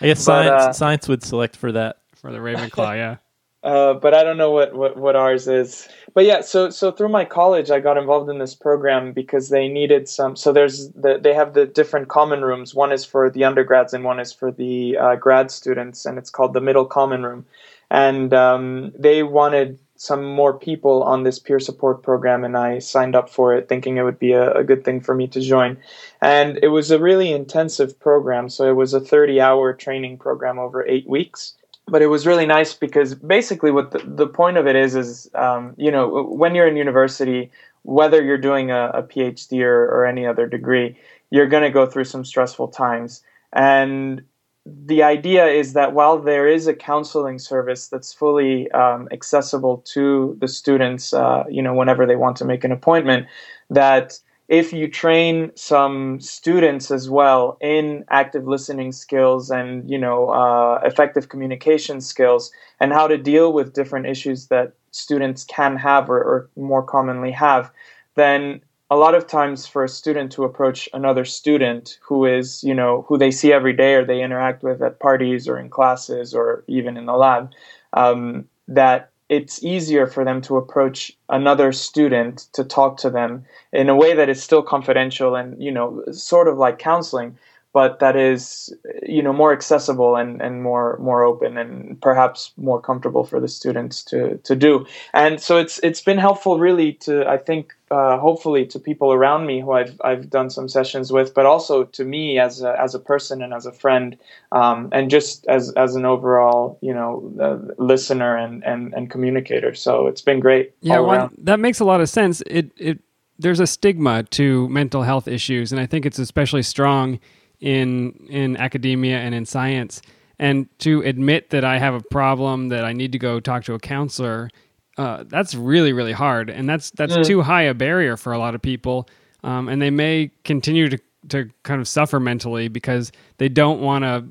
guess 0.07 0.19
But, 0.19 0.19
science 0.19 0.51
uh, 0.63 0.73
science 0.73 1.09
would 1.09 1.25
select 1.25 1.57
for 1.57 1.73
that. 1.73 1.97
For 2.15 2.31
the 2.31 2.39
Ravenclaw, 2.39 2.95
yeah. 2.95 3.17
Uh, 3.63 3.95
but 3.95 4.13
I 4.13 4.25
don't 4.25 4.39
know 4.39 4.51
what, 4.51 4.75
what, 4.75 4.97
what 4.97 5.15
ours 5.15 5.47
is. 5.47 5.89
But 6.15 6.25
yeah, 6.25 6.41
so 6.41 6.69
so 6.71 6.91
through 6.91 7.11
my 7.11 7.25
college, 7.25 7.71
I 7.71 7.79
got 7.79 7.97
involved 7.97 8.29
in 8.29 8.39
this 8.39 8.55
program 8.55 9.13
because 9.13 9.51
they 9.51 9.69
needed 9.69 10.09
some. 10.09 10.35
So 10.35 10.53
there's 10.53 10.91
the, 10.91 11.19
they 11.23 11.33
have 11.33 11.55
the 11.55 11.67
different 11.67 12.09
common 12.09 12.43
rooms. 12.43 12.75
One 12.75 12.93
is 12.93 13.05
for 13.05 13.31
the 13.31 13.45
undergrads 13.45 13.95
and 13.95 14.05
one 14.05 14.19
is 14.19 14.33
for 14.33 14.51
the 14.51 14.97
uh, 14.99 15.17
grad 15.17 15.51
students, 15.51 16.05
and 16.05 16.19
it's 16.19 16.31
called 16.31 16.55
the 16.55 16.61
middle 16.61 16.85
common 16.85 17.23
room. 17.23 17.47
And 17.91 18.35
um, 18.35 18.93
they 18.99 19.23
wanted 19.23 19.79
some 19.97 20.25
more 20.25 20.59
people 20.59 21.05
on 21.05 21.23
this 21.23 21.39
peer 21.39 21.61
support 21.61 22.03
program, 22.03 22.43
and 22.43 22.57
I 22.57 22.81
signed 22.81 23.15
up 23.15 23.31
for 23.31 23.55
it, 23.55 23.69
thinking 23.69 23.97
it 23.97 24.03
would 24.03 24.19
be 24.19 24.33
a, 24.33 24.53
a 24.55 24.65
good 24.65 24.85
thing 24.85 25.01
for 25.01 25.15
me 25.15 25.29
to 25.29 25.41
join. 25.41 25.79
And 26.21 26.59
it 26.63 26.69
was 26.69 26.91
a 26.91 26.99
really 26.99 27.31
intensive 27.31 28.01
program. 28.01 28.49
So 28.49 28.69
it 28.69 28.75
was 28.75 28.95
a 28.95 29.01
30-hour 29.01 29.75
training 29.75 30.19
program 30.19 30.59
over 30.59 30.85
eight 30.89 31.09
weeks 31.09 31.55
but 31.93 32.01
it 32.01 32.07
was 32.07 32.27
really 32.27 32.47
nice 32.47 32.73
because 32.73 33.15
basically 33.15 33.71
what 33.71 33.91
the, 33.91 33.99
the 34.23 34.27
point 34.27 34.57
of 34.57 34.67
it 34.67 34.75
is 34.75 34.97
is 34.97 35.31
um, 35.35 35.75
you 35.77 35.91
know 35.91 36.25
when 36.25 36.55
you're 36.55 36.67
in 36.67 36.77
university 36.77 37.51
whether 37.83 38.23
you're 38.23 38.45
doing 38.51 38.71
a, 38.71 38.91
a 38.95 39.03
phd 39.03 39.61
or, 39.61 39.85
or 39.95 40.07
any 40.07 40.27
other 40.27 40.47
degree 40.47 40.97
you're 41.33 41.47
going 41.47 41.63
to 41.63 41.71
go 41.71 41.87
through 41.87 42.05
some 42.05 42.27
stressful 42.27 42.69
times. 42.69 43.23
And 43.55 44.23
the 44.67 45.03
idea 45.03 45.47
is 45.47 45.73
that 45.73 45.95
while 45.95 46.19
there 46.21 46.47
is 46.47 46.67
a 46.67 46.75
counseling 46.75 47.39
service 47.39 47.89
that's 47.89 48.13
fully 48.13 48.71
um, 48.73 49.09
accessible 49.11 49.79
to 49.95 50.37
the 50.41 50.47
students 50.47 51.13
uh, 51.13 51.45
you 51.51 51.63
know 51.63 51.75
whenever 51.75 52.07
they 52.07 52.17
want 52.17 52.37
to 52.37 52.45
make 52.45 52.65
an 52.65 52.71
appointment 52.71 53.27
that 53.71 54.19
if 54.49 54.73
you 54.73 54.89
train 54.89 55.51
some 55.55 56.21
students 56.21 56.91
as 56.91 57.09
well 57.09 57.57
in 57.61 58.05
active 58.11 58.47
listening 58.47 58.93
skills 58.93 59.51
and 59.51 59.89
you 59.89 59.99
know 59.99 60.29
uh, 60.31 60.81
effective 60.85 61.29
communication 61.29 62.01
skills 62.01 62.53
and 62.81 62.93
how 62.93 63.07
to 63.07 63.17
deal 63.17 63.53
with 63.53 63.73
different 63.73 64.07
issues 64.07 64.49
that 64.49 64.73
students 64.91 65.45
can 65.45 65.77
have 65.77 66.11
or, 66.11 66.19
or 66.19 66.51
more 66.57 66.83
commonly 66.83 67.31
have 67.31 67.71
then 68.15 68.61
a 68.91 68.97
lot 68.97 69.15
of 69.15 69.27
times 69.27 69.67
for 69.67 69.85
a 69.85 69.89
student 69.89 70.31
to 70.31 70.45
approach 70.45 70.87
another 70.93 71.25
student 71.25 71.99
who 72.03 72.27
is 72.27 72.63
you 72.63 72.75
know 72.75 73.07
who 73.09 73.17
they 73.17 73.31
see 73.31 73.53
every 73.53 73.73
day 73.73 73.95
or 73.95 74.05
they 74.05 74.23
interact 74.23 74.63
with 74.63 74.83
at 74.83 75.01
parties 75.01 75.49
or 75.49 75.59
in 75.59 75.71
classes 75.71 76.35
or 76.35 76.63
even 76.67 76.97
in 76.97 77.07
the 77.07 77.15
lab 77.15 77.51
um, 77.95 78.45
that 78.69 79.12
it's 79.33 79.65
easier 79.65 80.07
for 80.07 80.27
them 80.27 80.43
to 80.43 80.59
approach 80.59 81.11
another 81.31 81.73
student 81.73 82.49
to 82.53 82.63
talk 82.63 82.99
to 82.99 83.09
them 83.09 83.47
in 83.73 83.89
a 83.89 83.97
way 83.97 84.15
that 84.15 84.29
is 84.29 84.43
still 84.43 84.63
confidential 84.63 85.35
and 85.35 85.61
you 85.61 85.73
know 85.73 86.05
sort 86.13 86.49
of 86.49 86.59
like 86.59 86.79
counseling 86.79 87.39
but 87.73 88.01
that 88.01 88.17
is 88.17 88.73
you 89.03 89.23
know 89.23 89.33
more 89.33 89.53
accessible 89.53 90.17
and, 90.17 90.43
and 90.43 90.63
more 90.63 90.99
more 90.99 91.25
open 91.25 91.57
and 91.57 92.01
perhaps 92.01 92.53
more 92.57 92.81
comfortable 92.81 93.25
for 93.25 93.41
the 93.41 93.49
students 93.49 94.03
to, 94.05 94.39
to 94.39 94.55
do. 94.55 94.87
And 95.15 95.41
so 95.41 95.57
it's 95.57 95.79
it's 95.81 96.01
been 96.01 96.19
helpful 96.19 96.59
really 96.59 96.93
to 97.05 97.27
I 97.27 97.39
think 97.39 97.73
uh, 97.91 98.19
hopefully 98.19 98.67
to 98.67 98.79
people 98.79 99.13
around 99.13 99.47
me 99.47 99.61
who 99.61 99.73
I've 99.73 99.99
I've 100.05 100.29
done 100.29 100.51
some 100.51 100.69
sessions 100.69 101.11
with 101.11 101.35
but 101.35 101.47
also 101.47 101.85
to 101.85 102.05
me 102.05 102.39
as 102.39 102.63
a, 102.63 102.79
as 102.81 102.95
a 102.95 102.99
person 102.99 103.43
and 103.43 103.55
as 103.55 103.67
a 103.67 103.73
friend 103.73 104.19
um, 104.53 104.89
and 104.93 105.11
just 105.11 105.47
as 105.47 105.73
as 105.73 105.95
an 105.95 106.05
overall 106.05 106.79
you 106.83 106.93
know 106.93 107.33
uh, 107.41 107.83
listener 107.83 108.37
and, 108.37 108.63
and 108.65 108.93
and 108.95 109.11
communicator. 109.11 109.75
So 109.75 110.07
it's 110.07 110.23
been 110.23 110.41
great 110.41 110.73
Yeah, 110.83 111.01
Juan, 111.01 111.35
that 111.39 111.59
makes 111.59 111.81
a 111.81 111.85
lot 111.85 112.01
of 112.01 112.09
sense. 112.09 112.43
It 112.43 112.71
it 112.77 112.99
there's 113.39 113.61
a 113.61 113.67
stigma 113.67 114.23
to 114.25 114.69
mental 114.69 115.03
health 115.03 115.27
issues, 115.27 115.73
and 115.73 115.81
I 115.81 115.87
think 115.87 116.07
it's 116.07 116.19
especially 116.19 116.63
strong 116.63 117.19
in 117.63 118.13
in 118.29 118.57
academia 118.59 119.17
and 119.19 119.35
in 119.35 119.47
science. 119.47 120.03
And 120.39 120.67
to 120.81 121.01
admit 121.03 121.51
that 121.51 121.65
I 121.65 121.79
have 121.79 121.95
a 121.95 122.01
problem 122.11 122.69
that 122.69 122.85
I 122.85 122.93
need 122.93 123.13
to 123.13 123.19
go 123.19 123.39
talk 123.41 123.63
to 123.65 123.75
a 123.75 123.79
counselor, 123.79 124.51
uh, 124.99 125.25
that's 125.29 125.55
really 125.55 125.93
really 125.93 126.13
hard, 126.13 126.51
and 126.51 126.69
that's 126.69 126.91
that's 126.91 127.17
Mm. 127.17 127.25
too 127.25 127.41
high 127.43 127.63
a 127.63 127.75
barrier 127.75 128.17
for 128.17 128.33
a 128.33 128.39
lot 128.39 128.55
of 128.55 128.61
people. 128.61 129.09
Um, 129.45 129.69
and 129.69 129.81
they 129.81 129.91
may 129.91 130.31
continue 130.45 130.89
to 130.91 130.99
to 131.29 131.49
kind 131.63 131.81
of 131.81 131.87
suffer 131.87 132.19
mentally 132.19 132.67
because 132.69 133.13
they 133.39 133.49
don't 133.49 133.81
want 133.81 134.05
to 134.05 134.25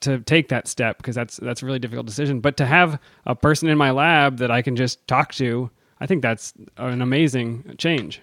to 0.00 0.20
take 0.20 0.48
that 0.48 0.66
step 0.66 0.96
because 0.96 1.14
that's 1.14 1.36
that's 1.36 1.62
a 1.62 1.66
really 1.66 1.78
difficult 1.78 2.06
decision. 2.06 2.40
But 2.40 2.56
to 2.56 2.64
have 2.66 2.98
a 3.26 3.34
person 3.34 3.68
in 3.68 3.76
my 3.76 3.90
lab 3.90 4.38
that 4.38 4.50
I 4.50 4.62
can 4.62 4.74
just 4.74 5.06
talk 5.06 5.34
to, 5.34 5.70
I 6.00 6.06
think 6.06 6.22
that's 6.22 6.54
an 6.78 7.02
amazing 7.02 7.74
change. 7.76 8.22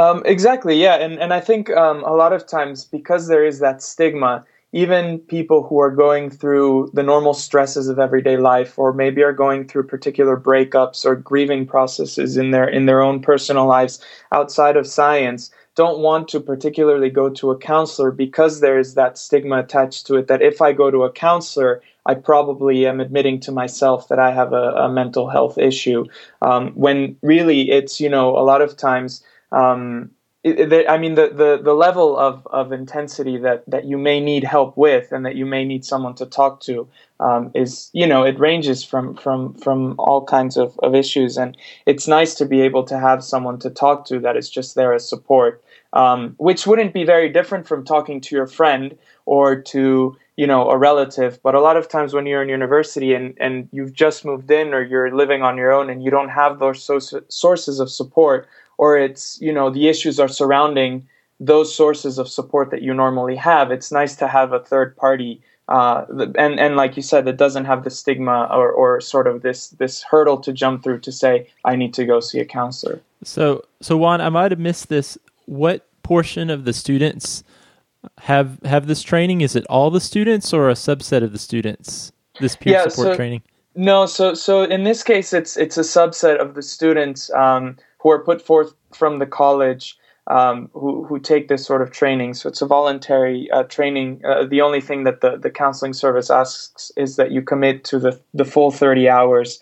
Um, 0.00 0.22
exactly, 0.24 0.80
yeah, 0.80 0.94
and 0.94 1.18
and 1.18 1.30
I 1.34 1.40
think 1.40 1.68
um, 1.72 2.02
a 2.04 2.14
lot 2.14 2.32
of 2.32 2.46
times 2.46 2.86
because 2.86 3.28
there 3.28 3.44
is 3.44 3.58
that 3.58 3.82
stigma, 3.82 4.46
even 4.72 5.18
people 5.18 5.62
who 5.62 5.78
are 5.78 5.90
going 5.90 6.30
through 6.30 6.90
the 6.94 7.02
normal 7.02 7.34
stresses 7.34 7.86
of 7.86 7.98
everyday 7.98 8.38
life, 8.38 8.78
or 8.78 8.94
maybe 8.94 9.22
are 9.22 9.34
going 9.34 9.68
through 9.68 9.88
particular 9.88 10.38
breakups 10.38 11.04
or 11.04 11.16
grieving 11.16 11.66
processes 11.66 12.38
in 12.38 12.50
their 12.50 12.66
in 12.66 12.86
their 12.86 13.02
own 13.02 13.20
personal 13.20 13.66
lives 13.66 14.02
outside 14.32 14.78
of 14.78 14.86
science, 14.86 15.50
don't 15.74 15.98
want 15.98 16.28
to 16.28 16.40
particularly 16.40 17.10
go 17.10 17.28
to 17.28 17.50
a 17.50 17.58
counselor 17.58 18.10
because 18.10 18.60
there 18.60 18.78
is 18.78 18.94
that 18.94 19.18
stigma 19.18 19.58
attached 19.58 20.06
to 20.06 20.16
it 20.16 20.28
that 20.28 20.40
if 20.40 20.62
I 20.62 20.72
go 20.72 20.90
to 20.90 21.04
a 21.04 21.12
counselor, 21.12 21.82
I 22.06 22.14
probably 22.14 22.86
am 22.86 23.00
admitting 23.00 23.38
to 23.40 23.52
myself 23.52 24.08
that 24.08 24.18
I 24.18 24.32
have 24.32 24.54
a, 24.54 24.72
a 24.86 24.88
mental 24.88 25.28
health 25.28 25.58
issue. 25.58 26.06
Um, 26.40 26.72
when 26.72 27.16
really 27.22 27.70
it's, 27.70 28.00
you 28.00 28.08
know, 28.08 28.30
a 28.38 28.44
lot 28.44 28.62
of 28.62 28.78
times 28.78 29.22
um, 29.52 30.10
it, 30.42 30.88
I 30.88 30.96
mean, 30.96 31.16
the, 31.16 31.28
the, 31.28 31.60
the 31.62 31.74
level 31.74 32.16
of, 32.16 32.46
of 32.46 32.72
intensity 32.72 33.36
that, 33.38 33.62
that 33.66 33.84
you 33.84 33.98
may 33.98 34.20
need 34.20 34.42
help 34.42 34.74
with 34.74 35.12
and 35.12 35.26
that 35.26 35.36
you 35.36 35.44
may 35.44 35.66
need 35.66 35.84
someone 35.84 36.14
to 36.14 36.24
talk 36.24 36.60
to 36.62 36.88
um, 37.20 37.50
is, 37.54 37.90
you 37.92 38.06
know, 38.06 38.24
it 38.24 38.38
ranges 38.38 38.82
from, 38.82 39.14
from, 39.16 39.52
from 39.54 39.96
all 39.98 40.24
kinds 40.24 40.56
of, 40.56 40.78
of 40.82 40.94
issues. 40.94 41.36
And 41.36 41.58
it's 41.84 42.08
nice 42.08 42.34
to 42.36 42.46
be 42.46 42.62
able 42.62 42.84
to 42.84 42.98
have 42.98 43.22
someone 43.22 43.58
to 43.58 43.68
talk 43.68 44.06
to 44.06 44.18
that 44.20 44.38
is 44.38 44.48
just 44.48 44.76
there 44.76 44.94
as 44.94 45.06
support, 45.06 45.62
um, 45.92 46.34
which 46.38 46.66
wouldn't 46.66 46.94
be 46.94 47.04
very 47.04 47.28
different 47.28 47.68
from 47.68 47.84
talking 47.84 48.18
to 48.22 48.34
your 48.34 48.46
friend 48.46 48.96
or 49.26 49.60
to, 49.60 50.16
you 50.36 50.46
know, 50.46 50.70
a 50.70 50.78
relative. 50.78 51.38
But 51.42 51.54
a 51.54 51.60
lot 51.60 51.76
of 51.76 51.86
times 51.86 52.14
when 52.14 52.24
you're 52.24 52.42
in 52.42 52.48
university 52.48 53.12
and, 53.12 53.34
and 53.38 53.68
you've 53.72 53.92
just 53.92 54.24
moved 54.24 54.50
in 54.50 54.72
or 54.72 54.80
you're 54.80 55.14
living 55.14 55.42
on 55.42 55.58
your 55.58 55.70
own 55.70 55.90
and 55.90 56.02
you 56.02 56.10
don't 56.10 56.30
have 56.30 56.60
those 56.60 56.82
sources 57.28 57.78
of 57.78 57.90
support, 57.90 58.48
or 58.80 58.96
it's 58.96 59.38
you 59.40 59.52
know 59.52 59.68
the 59.68 59.88
issues 59.88 60.18
are 60.18 60.32
surrounding 60.40 61.06
those 61.38 61.74
sources 61.74 62.18
of 62.18 62.28
support 62.28 62.70
that 62.70 62.82
you 62.82 62.92
normally 62.94 63.36
have. 63.36 63.70
It's 63.70 63.92
nice 63.92 64.16
to 64.16 64.26
have 64.26 64.52
a 64.52 64.60
third 64.60 64.96
party 64.96 65.42
uh, 65.70 66.04
and 66.36 66.58
and 66.58 66.76
like 66.76 66.96
you 66.96 67.02
said 67.02 67.28
it 67.28 67.36
doesn't 67.36 67.66
have 67.66 67.84
the 67.84 67.90
stigma 67.90 68.48
or, 68.50 68.72
or 68.72 69.00
sort 69.00 69.26
of 69.28 69.42
this 69.42 69.68
this 69.82 70.02
hurdle 70.02 70.38
to 70.38 70.52
jump 70.52 70.82
through 70.82 70.98
to 70.98 71.12
say 71.12 71.46
i 71.64 71.76
need 71.76 71.94
to 71.94 72.04
go 72.04 72.18
see 72.20 72.40
a 72.40 72.44
counselor. 72.44 73.00
So 73.22 73.62
so 73.80 73.96
juan 73.96 74.20
i 74.20 74.30
might 74.30 74.50
have 74.50 74.58
missed 74.58 74.88
this. 74.88 75.16
What 75.46 75.86
portion 76.02 76.50
of 76.50 76.64
the 76.64 76.72
students 76.72 77.44
have 78.18 78.58
have 78.64 78.86
this 78.86 79.02
training? 79.02 79.42
Is 79.42 79.54
it 79.54 79.64
all 79.68 79.90
the 79.90 80.00
students 80.00 80.52
or 80.52 80.70
a 80.70 80.74
subset 80.74 81.22
of 81.22 81.32
the 81.32 81.38
students 81.38 82.12
this 82.40 82.56
peer 82.56 82.72
yeah, 82.72 82.88
support 82.88 83.08
so, 83.08 83.16
training 83.16 83.42
no 83.74 84.06
so 84.06 84.34
so 84.34 84.62
in 84.62 84.84
this 84.84 85.02
case 85.02 85.32
it's 85.32 85.56
it's 85.56 85.78
a 85.78 85.82
subset 85.82 86.38
of 86.40 86.54
the 86.54 86.62
students 86.62 87.30
um, 87.32 87.76
who 87.98 88.10
are 88.10 88.24
put 88.24 88.40
forth 88.42 88.74
from 88.92 89.18
the 89.18 89.26
college 89.26 89.96
um, 90.30 90.70
who, 90.74 91.04
who 91.04 91.18
take 91.18 91.48
this 91.48 91.66
sort 91.66 91.82
of 91.82 91.90
training. 91.90 92.34
So 92.34 92.48
it's 92.48 92.62
a 92.62 92.66
voluntary 92.66 93.50
uh, 93.50 93.64
training. 93.64 94.22
Uh, 94.24 94.44
the 94.44 94.60
only 94.60 94.80
thing 94.80 95.04
that 95.04 95.20
the, 95.20 95.36
the 95.36 95.50
counseling 95.50 95.92
service 95.92 96.30
asks 96.30 96.92
is 96.96 97.16
that 97.16 97.32
you 97.32 97.42
commit 97.42 97.84
to 97.84 97.98
the, 97.98 98.20
the 98.32 98.44
full 98.44 98.70
30 98.70 99.08
hours. 99.08 99.60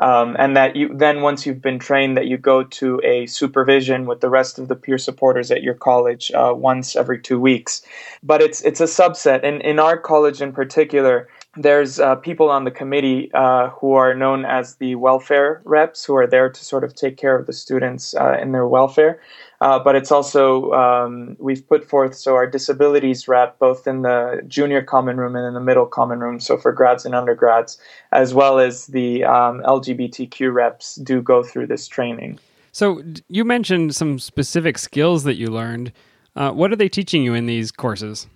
Um, 0.00 0.36
and 0.38 0.56
that 0.56 0.76
you 0.76 0.96
then 0.96 1.22
once 1.22 1.44
you've 1.44 1.60
been 1.60 1.80
trained 1.80 2.16
that 2.16 2.28
you 2.28 2.38
go 2.38 2.62
to 2.62 3.00
a 3.02 3.26
supervision 3.26 4.06
with 4.06 4.20
the 4.20 4.30
rest 4.30 4.60
of 4.60 4.68
the 4.68 4.76
peer 4.76 4.96
supporters 4.96 5.50
at 5.50 5.64
your 5.64 5.74
college 5.74 6.30
uh, 6.30 6.52
once 6.54 6.94
every 6.94 7.20
two 7.20 7.40
weeks 7.40 7.82
but 8.22 8.40
it's 8.40 8.60
it's 8.62 8.80
a 8.80 8.84
subset 8.84 9.40
and 9.42 9.60
in 9.62 9.80
our 9.80 9.98
college 9.98 10.40
in 10.40 10.52
particular 10.52 11.26
there's 11.56 11.98
uh, 11.98 12.14
people 12.16 12.50
on 12.50 12.64
the 12.64 12.70
committee 12.70 13.30
uh, 13.34 13.70
who 13.70 13.94
are 13.94 14.14
known 14.14 14.44
as 14.44 14.76
the 14.76 14.94
welfare 14.94 15.60
reps, 15.64 16.04
who 16.04 16.14
are 16.14 16.26
there 16.26 16.48
to 16.48 16.64
sort 16.64 16.84
of 16.84 16.94
take 16.94 17.16
care 17.16 17.36
of 17.36 17.46
the 17.46 17.52
students 17.52 18.14
uh, 18.14 18.38
in 18.40 18.52
their 18.52 18.66
welfare. 18.66 19.20
Uh, 19.60 19.78
but 19.78 19.96
it's 19.96 20.12
also, 20.12 20.70
um, 20.72 21.36
we've 21.40 21.66
put 21.66 21.84
forth, 21.84 22.14
so 22.14 22.34
our 22.34 22.46
disabilities 22.46 23.26
rep, 23.26 23.58
both 23.58 23.88
in 23.88 24.02
the 24.02 24.40
junior 24.46 24.82
common 24.82 25.16
room 25.16 25.34
and 25.34 25.46
in 25.46 25.54
the 25.54 25.60
middle 25.60 25.86
common 25.86 26.20
room, 26.20 26.38
so 26.38 26.56
for 26.56 26.70
grads 26.70 27.04
and 27.04 27.14
undergrads, 27.14 27.76
as 28.12 28.34
well 28.34 28.60
as 28.60 28.86
the 28.86 29.24
um, 29.24 29.60
LGBTQ 29.62 30.52
reps, 30.52 30.94
do 30.96 31.20
go 31.20 31.42
through 31.42 31.66
this 31.66 31.88
training. 31.88 32.38
So 32.70 33.02
you 33.28 33.44
mentioned 33.44 33.96
some 33.96 34.20
specific 34.20 34.78
skills 34.78 35.24
that 35.24 35.34
you 35.34 35.48
learned. 35.48 35.92
Uh, 36.36 36.52
what 36.52 36.70
are 36.70 36.76
they 36.76 36.88
teaching 36.88 37.24
you 37.24 37.34
in 37.34 37.46
these 37.46 37.72
courses? 37.72 38.28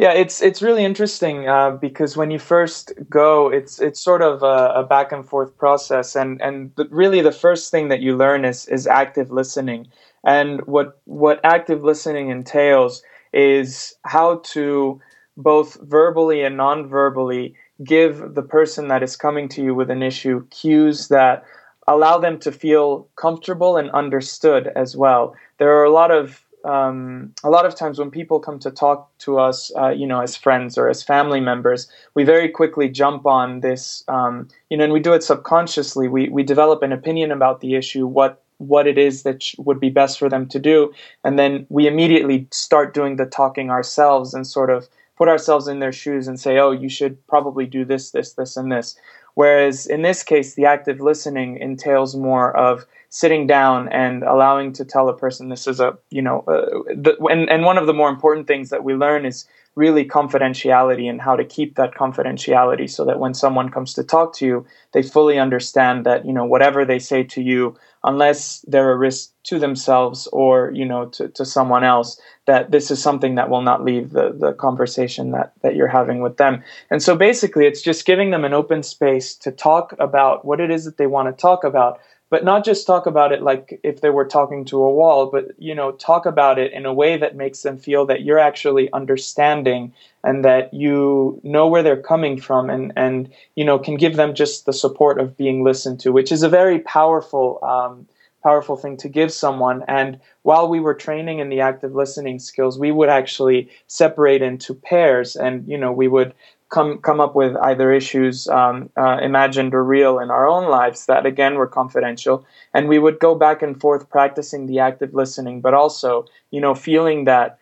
Yeah, 0.00 0.12
it's 0.14 0.40
it's 0.40 0.62
really 0.62 0.82
interesting 0.82 1.46
uh, 1.46 1.72
because 1.72 2.16
when 2.16 2.30
you 2.30 2.38
first 2.38 2.92
go, 3.10 3.50
it's 3.50 3.78
it's 3.80 4.00
sort 4.00 4.22
of 4.22 4.42
a, 4.42 4.72
a 4.80 4.82
back 4.82 5.12
and 5.12 5.28
forth 5.28 5.58
process, 5.58 6.16
and 6.16 6.40
and 6.40 6.72
really 6.90 7.20
the 7.20 7.32
first 7.32 7.70
thing 7.70 7.88
that 7.88 8.00
you 8.00 8.16
learn 8.16 8.46
is 8.46 8.66
is 8.68 8.86
active 8.86 9.30
listening, 9.30 9.88
and 10.24 10.66
what 10.66 10.98
what 11.04 11.38
active 11.44 11.84
listening 11.84 12.30
entails 12.30 13.02
is 13.34 13.94
how 14.06 14.38
to 14.54 15.00
both 15.36 15.76
verbally 15.82 16.42
and 16.44 16.56
non-verbally 16.56 17.54
give 17.84 18.34
the 18.34 18.42
person 18.42 18.88
that 18.88 19.02
is 19.02 19.16
coming 19.16 19.50
to 19.50 19.62
you 19.62 19.74
with 19.74 19.90
an 19.90 20.02
issue 20.02 20.46
cues 20.48 21.08
that 21.08 21.44
allow 21.88 22.16
them 22.18 22.38
to 22.38 22.52
feel 22.52 23.06
comfortable 23.16 23.76
and 23.76 23.90
understood 23.90 24.68
as 24.76 24.96
well. 24.96 25.34
There 25.58 25.76
are 25.78 25.84
a 25.84 25.90
lot 25.92 26.10
of 26.10 26.42
um, 26.64 27.32
a 27.42 27.50
lot 27.50 27.66
of 27.66 27.74
times 27.74 27.98
when 27.98 28.10
people 28.10 28.40
come 28.40 28.58
to 28.60 28.70
talk 28.70 29.10
to 29.18 29.38
us, 29.38 29.72
uh, 29.76 29.88
you 29.88 30.06
know, 30.06 30.20
as 30.20 30.36
friends 30.36 30.76
or 30.76 30.88
as 30.88 31.02
family 31.02 31.40
members, 31.40 31.88
we 32.14 32.24
very 32.24 32.48
quickly 32.48 32.88
jump 32.88 33.26
on 33.26 33.60
this, 33.60 34.04
um, 34.08 34.48
you 34.68 34.76
know, 34.76 34.84
and 34.84 34.92
we 34.92 35.00
do 35.00 35.12
it 35.12 35.22
subconsciously. 35.22 36.08
We 36.08 36.28
we 36.28 36.42
develop 36.42 36.82
an 36.82 36.92
opinion 36.92 37.32
about 37.32 37.60
the 37.60 37.74
issue, 37.74 38.06
what 38.06 38.42
what 38.58 38.86
it 38.86 38.98
is 38.98 39.22
that 39.22 39.42
sh- 39.42 39.54
would 39.58 39.80
be 39.80 39.88
best 39.88 40.18
for 40.18 40.28
them 40.28 40.46
to 40.48 40.58
do, 40.58 40.92
and 41.24 41.38
then 41.38 41.66
we 41.70 41.86
immediately 41.86 42.46
start 42.50 42.94
doing 42.94 43.16
the 43.16 43.26
talking 43.26 43.70
ourselves 43.70 44.34
and 44.34 44.46
sort 44.46 44.70
of 44.70 44.88
put 45.16 45.28
ourselves 45.28 45.68
in 45.68 45.80
their 45.80 45.92
shoes 45.92 46.26
and 46.28 46.40
say, 46.40 46.58
oh, 46.58 46.70
you 46.70 46.88
should 46.88 47.26
probably 47.26 47.66
do 47.66 47.84
this, 47.84 48.12
this, 48.12 48.32
this, 48.32 48.56
and 48.56 48.72
this. 48.72 48.96
Whereas 49.34 49.86
in 49.86 50.00
this 50.00 50.22
case, 50.22 50.54
the 50.54 50.64
active 50.64 50.98
listening 50.98 51.58
entails 51.58 52.16
more 52.16 52.56
of 52.56 52.86
sitting 53.10 53.46
down 53.46 53.88
and 53.88 54.22
allowing 54.22 54.72
to 54.72 54.84
tell 54.84 55.08
a 55.08 55.16
person 55.16 55.48
this 55.48 55.66
is 55.66 55.80
a 55.80 55.98
you 56.10 56.22
know 56.22 56.40
uh, 56.46 56.94
the, 56.94 57.16
and, 57.30 57.50
and 57.50 57.64
one 57.64 57.76
of 57.76 57.86
the 57.86 57.92
more 57.92 58.08
important 58.08 58.46
things 58.46 58.70
that 58.70 58.84
we 58.84 58.94
learn 58.94 59.26
is 59.26 59.46
really 59.76 60.04
confidentiality 60.04 61.08
and 61.08 61.20
how 61.20 61.36
to 61.36 61.44
keep 61.44 61.76
that 61.76 61.94
confidentiality 61.94 62.88
so 62.88 63.04
that 63.04 63.18
when 63.18 63.34
someone 63.34 63.68
comes 63.68 63.94
to 63.94 64.04
talk 64.04 64.34
to 64.34 64.46
you 64.46 64.66
they 64.92 65.02
fully 65.02 65.38
understand 65.38 66.06
that 66.06 66.24
you 66.24 66.32
know 66.32 66.44
whatever 66.44 66.84
they 66.84 66.98
say 66.98 67.22
to 67.22 67.42
you 67.42 67.76
unless 68.04 68.64
they're 68.68 68.92
a 68.92 68.96
risk 68.96 69.32
to 69.42 69.58
themselves 69.58 70.28
or 70.32 70.70
you 70.72 70.84
know 70.84 71.06
to, 71.06 71.28
to 71.28 71.44
someone 71.44 71.82
else 71.82 72.20
that 72.46 72.70
this 72.70 72.90
is 72.90 73.02
something 73.02 73.36
that 73.36 73.48
will 73.48 73.62
not 73.62 73.84
leave 73.84 74.10
the, 74.10 74.32
the 74.32 74.52
conversation 74.54 75.30
that, 75.30 75.52
that 75.62 75.76
you're 75.76 75.86
having 75.86 76.20
with 76.20 76.36
them. 76.36 76.62
And 76.90 77.00
so 77.00 77.14
basically 77.14 77.66
it's 77.66 77.80
just 77.80 78.06
giving 78.06 78.30
them 78.30 78.44
an 78.44 78.52
open 78.52 78.82
space 78.82 79.36
to 79.36 79.52
talk 79.52 79.94
about 80.00 80.44
what 80.44 80.60
it 80.60 80.68
is 80.68 80.84
that 80.84 80.96
they 80.96 81.06
want 81.06 81.28
to 81.28 81.40
talk 81.40 81.62
about 81.62 82.00
but 82.30 82.44
not 82.44 82.64
just 82.64 82.86
talk 82.86 83.06
about 83.06 83.32
it 83.32 83.42
like 83.42 83.78
if 83.82 84.00
they 84.00 84.10
were 84.10 84.24
talking 84.24 84.64
to 84.64 84.82
a 84.82 84.90
wall 84.90 85.26
but 85.26 85.48
you 85.58 85.74
know 85.74 85.92
talk 85.92 86.24
about 86.24 86.58
it 86.58 86.72
in 86.72 86.86
a 86.86 86.94
way 86.94 87.16
that 87.16 87.36
makes 87.36 87.62
them 87.62 87.76
feel 87.76 88.06
that 88.06 88.22
you're 88.22 88.38
actually 88.38 88.90
understanding 88.92 89.92
and 90.24 90.44
that 90.44 90.72
you 90.72 91.38
know 91.42 91.68
where 91.68 91.82
they're 91.82 92.00
coming 92.00 92.40
from 92.40 92.70
and 92.70 92.92
and 92.96 93.30
you 93.56 93.64
know 93.64 93.78
can 93.78 93.96
give 93.96 94.16
them 94.16 94.34
just 94.34 94.64
the 94.64 94.72
support 94.72 95.20
of 95.20 95.36
being 95.36 95.62
listened 95.62 96.00
to 96.00 96.12
which 96.12 96.32
is 96.32 96.42
a 96.42 96.48
very 96.48 96.78
powerful 96.80 97.58
um, 97.62 98.06
powerful 98.42 98.76
thing 98.76 98.96
to 98.98 99.08
give 99.08 99.32
someone. 99.32 99.84
And 99.86 100.18
while 100.42 100.68
we 100.68 100.80
were 100.80 100.94
training 100.94 101.38
in 101.40 101.48
the 101.48 101.60
active 101.60 101.94
listening 101.94 102.38
skills 102.38 102.78
we 102.78 102.90
would 102.90 103.08
actually 103.08 103.68
separate 103.86 104.42
into 104.42 104.74
pairs 104.74 105.36
and 105.36 105.66
you 105.68 105.76
know 105.76 105.92
we 105.92 106.08
would 106.08 106.34
come 106.70 106.98
come 106.98 107.20
up 107.20 107.34
with 107.34 107.56
either 107.56 107.92
issues 107.92 108.48
um, 108.48 108.90
uh, 108.96 109.18
imagined 109.22 109.74
or 109.74 109.84
real 109.84 110.18
in 110.18 110.30
our 110.30 110.48
own 110.48 110.70
lives 110.70 111.06
that 111.06 111.26
again 111.26 111.56
were 111.56 111.66
confidential. 111.66 112.46
And 112.72 112.88
we 112.88 112.98
would 112.98 113.18
go 113.20 113.34
back 113.34 113.62
and 113.62 113.80
forth 113.80 114.08
practicing 114.08 114.66
the 114.66 114.78
active 114.78 115.14
listening 115.14 115.60
but 115.60 115.74
also 115.74 116.26
you 116.50 116.60
know 116.60 116.74
feeling 116.74 117.24
that 117.26 117.58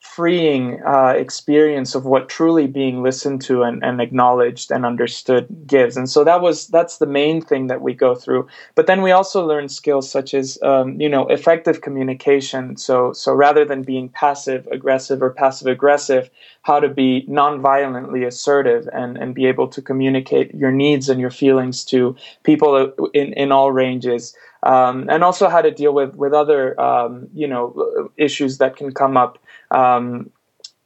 freeing 0.00 0.82
uh, 0.86 1.12
experience 1.14 1.94
of 1.94 2.06
what 2.06 2.28
truly 2.28 2.66
being 2.66 3.02
listened 3.02 3.42
to 3.42 3.62
and, 3.62 3.84
and 3.84 4.00
acknowledged 4.00 4.70
and 4.70 4.86
understood 4.86 5.46
gives. 5.66 5.94
And 5.96 6.08
so 6.08 6.24
that 6.24 6.40
was 6.40 6.68
that's 6.68 6.98
the 6.98 7.06
main 7.06 7.42
thing 7.42 7.66
that 7.66 7.82
we 7.82 7.92
go 7.92 8.14
through. 8.14 8.48
But 8.74 8.86
then 8.86 9.02
we 9.02 9.12
also 9.12 9.46
learn 9.46 9.68
skills 9.68 10.10
such 10.10 10.32
as 10.32 10.58
um, 10.62 10.98
you 10.98 11.08
know 11.08 11.26
effective 11.28 11.82
communication. 11.82 12.78
So 12.78 13.12
so 13.12 13.34
rather 13.34 13.64
than 13.66 13.82
being 13.82 14.08
passive 14.08 14.66
aggressive 14.72 15.22
or 15.22 15.30
passive 15.30 15.68
aggressive 15.68 16.30
how 16.62 16.80
to 16.80 16.88
be 16.88 17.24
non-violently 17.28 18.24
assertive 18.24 18.88
and 18.92 19.18
and 19.18 19.34
be 19.34 19.46
able 19.46 19.68
to 19.68 19.82
communicate 19.82 20.54
your 20.54 20.72
needs 20.72 21.08
and 21.10 21.20
your 21.20 21.30
feelings 21.30 21.84
to 21.84 22.16
people 22.42 22.92
in 23.12 23.32
in 23.34 23.52
all 23.52 23.70
ranges. 23.70 24.34
Um, 24.62 25.08
and 25.08 25.24
also 25.24 25.48
how 25.48 25.62
to 25.62 25.70
deal 25.70 25.94
with 25.94 26.14
with 26.16 26.34
other 26.34 26.78
um, 26.80 27.28
you 27.32 27.46
know 27.46 28.10
issues 28.16 28.58
that 28.58 28.76
can 28.76 28.92
come 28.92 29.16
up, 29.16 29.38
um, 29.70 30.30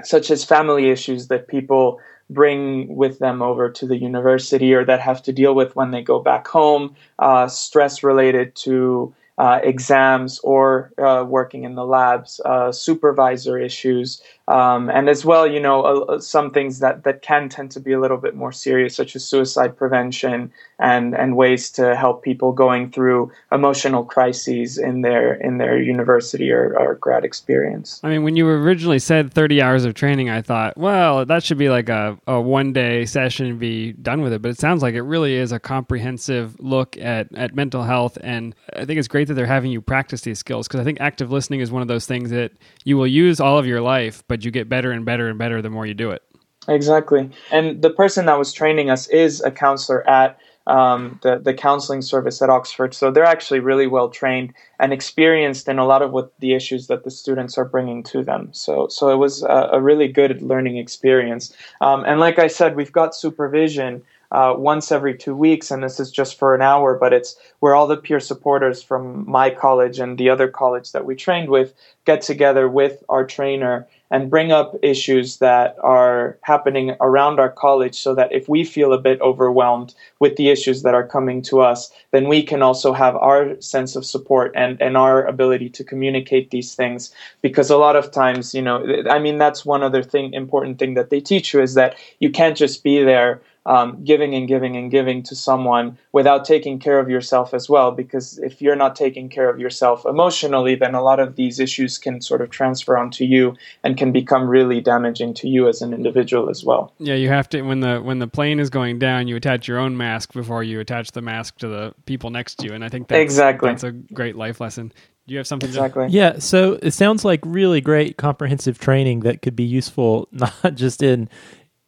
such 0.02 0.30
as 0.30 0.44
family 0.44 0.90
issues 0.90 1.28
that 1.28 1.48
people 1.48 2.00
bring 2.30 2.94
with 2.94 3.18
them 3.18 3.42
over 3.42 3.70
to 3.70 3.86
the 3.86 3.96
university 3.96 4.72
or 4.74 4.84
that 4.84 5.00
have 5.00 5.22
to 5.22 5.32
deal 5.32 5.54
with 5.54 5.76
when 5.76 5.90
they 5.90 6.02
go 6.02 6.18
back 6.18 6.46
home, 6.48 6.94
uh, 7.18 7.46
stress 7.46 8.02
related 8.02 8.54
to 8.56 9.14
uh, 9.36 9.58
exams 9.62 10.38
or 10.40 10.92
uh, 10.98 11.24
working 11.26 11.64
in 11.64 11.74
the 11.74 11.84
labs, 11.84 12.40
uh, 12.44 12.70
supervisor 12.70 13.58
issues, 13.58 14.22
um, 14.46 14.90
and 14.90 15.08
as 15.08 15.24
well, 15.24 15.46
you 15.46 15.58
know, 15.58 15.82
uh, 15.82 16.20
some 16.20 16.50
things 16.50 16.80
that, 16.80 17.04
that 17.04 17.22
can 17.22 17.48
tend 17.48 17.70
to 17.72 17.80
be 17.80 17.92
a 17.92 18.00
little 18.00 18.18
bit 18.18 18.34
more 18.34 18.52
serious, 18.52 18.94
such 18.94 19.16
as 19.16 19.24
suicide 19.24 19.76
prevention 19.76 20.52
and, 20.78 21.14
and 21.14 21.34
ways 21.36 21.70
to 21.70 21.96
help 21.96 22.22
people 22.22 22.52
going 22.52 22.90
through 22.90 23.32
emotional 23.50 24.04
crises 24.04 24.76
in 24.76 25.00
their 25.00 25.34
in 25.34 25.58
their 25.58 25.80
university 25.80 26.50
or, 26.50 26.76
or 26.78 26.96
grad 26.96 27.24
experience. 27.24 28.00
I 28.02 28.08
mean, 28.08 28.22
when 28.22 28.36
you 28.36 28.46
originally 28.46 28.98
said 28.98 29.32
30 29.32 29.62
hours 29.62 29.84
of 29.86 29.94
training, 29.94 30.28
I 30.28 30.42
thought, 30.42 30.76
well, 30.76 31.24
that 31.24 31.42
should 31.42 31.58
be 31.58 31.70
like 31.70 31.88
a, 31.88 32.18
a 32.26 32.38
one 32.38 32.74
day 32.74 33.06
session 33.06 33.46
and 33.46 33.58
be 33.58 33.92
done 33.92 34.20
with 34.20 34.34
it. 34.34 34.42
But 34.42 34.50
it 34.50 34.58
sounds 34.58 34.82
like 34.82 34.94
it 34.94 35.02
really 35.02 35.34
is 35.34 35.52
a 35.52 35.58
comprehensive 35.58 36.60
look 36.60 36.98
at, 36.98 37.34
at 37.34 37.54
mental 37.54 37.82
health. 37.82 38.18
And 38.20 38.54
I 38.76 38.84
think 38.84 38.98
it's 38.98 39.08
great 39.08 39.28
that 39.28 39.34
they're 39.34 39.46
having 39.46 39.70
you 39.70 39.80
practice 39.80 40.20
these 40.20 40.38
skills 40.38 40.68
because 40.68 40.80
I 40.80 40.84
think 40.84 41.00
active 41.00 41.32
listening 41.32 41.60
is 41.60 41.72
one 41.72 41.82
of 41.82 41.88
those 41.88 42.04
things 42.04 42.30
that 42.30 42.52
you 42.84 42.98
will 42.98 43.06
use 43.06 43.40
all 43.40 43.58
of 43.58 43.66
your 43.66 43.80
life, 43.80 44.22
but 44.28 44.33
you 44.42 44.50
get 44.50 44.70
better 44.70 44.90
and 44.90 45.04
better 45.04 45.28
and 45.28 45.38
better 45.38 45.60
the 45.60 45.68
more 45.68 45.84
you 45.84 45.92
do 45.92 46.10
it. 46.10 46.22
Exactly. 46.66 47.30
And 47.52 47.82
the 47.82 47.90
person 47.90 48.24
that 48.24 48.38
was 48.38 48.52
training 48.52 48.88
us 48.88 49.06
is 49.08 49.42
a 49.42 49.50
counselor 49.50 50.08
at 50.08 50.38
um, 50.66 51.20
the, 51.22 51.38
the 51.38 51.52
counseling 51.52 52.00
service 52.00 52.40
at 52.40 52.48
Oxford. 52.48 52.94
So 52.94 53.10
they're 53.10 53.24
actually 53.24 53.60
really 53.60 53.86
well 53.86 54.08
trained 54.08 54.54
and 54.80 54.92
experienced 54.92 55.68
in 55.68 55.78
a 55.78 55.84
lot 55.84 56.00
of 56.00 56.12
what 56.12 56.32
the 56.40 56.54
issues 56.54 56.86
that 56.86 57.04
the 57.04 57.10
students 57.10 57.58
are 57.58 57.66
bringing 57.66 58.02
to 58.04 58.22
them. 58.22 58.48
So, 58.52 58.88
so 58.88 59.10
it 59.10 59.16
was 59.16 59.42
a, 59.42 59.68
a 59.72 59.80
really 59.80 60.08
good 60.08 60.40
learning 60.40 60.78
experience. 60.78 61.54
Um, 61.80 62.04
and 62.06 62.18
like 62.18 62.38
I 62.38 62.46
said, 62.46 62.76
we've 62.76 62.92
got 62.92 63.14
supervision 63.14 64.02
uh, 64.34 64.52
once 64.52 64.90
every 64.90 65.16
two 65.16 65.36
weeks, 65.36 65.70
and 65.70 65.84
this 65.84 66.00
is 66.00 66.10
just 66.10 66.36
for 66.36 66.56
an 66.56 66.60
hour, 66.60 66.98
but 66.98 67.12
it's 67.12 67.36
where 67.60 67.76
all 67.76 67.86
the 67.86 67.96
peer 67.96 68.18
supporters 68.18 68.82
from 68.82 69.24
my 69.30 69.48
college 69.48 70.00
and 70.00 70.18
the 70.18 70.28
other 70.28 70.48
college 70.48 70.90
that 70.90 71.04
we 71.04 71.14
trained 71.14 71.48
with 71.48 71.72
get 72.04 72.20
together 72.20 72.68
with 72.68 73.04
our 73.08 73.24
trainer 73.24 73.86
and 74.10 74.30
bring 74.30 74.50
up 74.50 74.74
issues 74.82 75.38
that 75.38 75.76
are 75.82 76.36
happening 76.42 76.96
around 77.00 77.38
our 77.38 77.48
college 77.48 77.94
so 77.94 78.12
that 78.12 78.32
if 78.32 78.48
we 78.48 78.64
feel 78.64 78.92
a 78.92 78.98
bit 78.98 79.20
overwhelmed 79.20 79.94
with 80.18 80.34
the 80.34 80.50
issues 80.50 80.82
that 80.82 80.94
are 80.94 81.06
coming 81.06 81.40
to 81.40 81.60
us, 81.60 81.92
then 82.10 82.26
we 82.26 82.42
can 82.42 82.60
also 82.60 82.92
have 82.92 83.14
our 83.16 83.60
sense 83.60 83.94
of 83.94 84.04
support 84.04 84.52
and, 84.56 84.82
and 84.82 84.96
our 84.96 85.24
ability 85.24 85.70
to 85.70 85.84
communicate 85.84 86.50
these 86.50 86.74
things. 86.74 87.14
Because 87.40 87.70
a 87.70 87.76
lot 87.76 87.94
of 87.94 88.10
times, 88.10 88.52
you 88.52 88.62
know, 88.62 88.84
I 89.08 89.20
mean, 89.20 89.38
that's 89.38 89.64
one 89.64 89.84
other 89.84 90.02
thing, 90.02 90.34
important 90.34 90.80
thing 90.80 90.94
that 90.94 91.10
they 91.10 91.20
teach 91.20 91.54
you 91.54 91.62
is 91.62 91.74
that 91.74 91.96
you 92.18 92.30
can't 92.30 92.56
just 92.56 92.82
be 92.82 93.02
there 93.02 93.40
um, 93.66 94.04
giving 94.04 94.34
and 94.34 94.46
giving 94.46 94.76
and 94.76 94.90
giving 94.90 95.22
to 95.22 95.34
someone 95.34 95.96
without 96.12 96.44
taking 96.44 96.78
care 96.78 96.98
of 96.98 97.08
yourself 97.08 97.54
as 97.54 97.68
well. 97.68 97.90
Because 97.90 98.38
if 98.38 98.60
you're 98.60 98.76
not 98.76 98.94
taking 98.94 99.28
care 99.28 99.48
of 99.48 99.58
yourself 99.58 100.04
emotionally, 100.04 100.74
then 100.74 100.94
a 100.94 101.02
lot 101.02 101.20
of 101.20 101.36
these 101.36 101.58
issues 101.58 101.96
can 101.98 102.20
sort 102.20 102.42
of 102.42 102.50
transfer 102.50 102.96
onto 102.96 103.24
you 103.24 103.56
and 103.82 103.96
can 103.96 104.12
become 104.12 104.48
really 104.48 104.80
damaging 104.80 105.34
to 105.34 105.48
you 105.48 105.68
as 105.68 105.80
an 105.82 105.94
individual 105.94 106.50
as 106.50 106.64
well. 106.64 106.92
Yeah, 106.98 107.14
you 107.14 107.28
have 107.28 107.48
to 107.50 107.62
when 107.62 107.80
the 107.80 108.00
when 108.00 108.18
the 108.18 108.28
plane 108.28 108.60
is 108.60 108.70
going 108.70 108.98
down, 108.98 109.28
you 109.28 109.36
attach 109.36 109.66
your 109.66 109.78
own 109.78 109.96
mask 109.96 110.32
before 110.32 110.62
you 110.62 110.80
attach 110.80 111.12
the 111.12 111.22
mask 111.22 111.58
to 111.58 111.68
the 111.68 111.94
people 112.06 112.30
next 112.30 112.56
to 112.56 112.66
you, 112.66 112.74
and 112.74 112.84
I 112.84 112.88
think 112.88 113.08
that's, 113.08 113.22
exactly 113.22 113.70
that's 113.70 113.84
a 113.84 113.92
great 113.92 114.36
life 114.36 114.60
lesson. 114.60 114.92
Do 115.26 115.32
you 115.32 115.38
have 115.38 115.46
something? 115.46 115.68
Exactly. 115.68 116.06
To- 116.06 116.12
yeah. 116.12 116.38
So 116.38 116.78
it 116.82 116.90
sounds 116.90 117.24
like 117.24 117.40
really 117.44 117.80
great 117.80 118.18
comprehensive 118.18 118.78
training 118.78 119.20
that 119.20 119.40
could 119.40 119.56
be 119.56 119.64
useful 119.64 120.28
not 120.32 120.74
just 120.74 121.02
in 121.02 121.30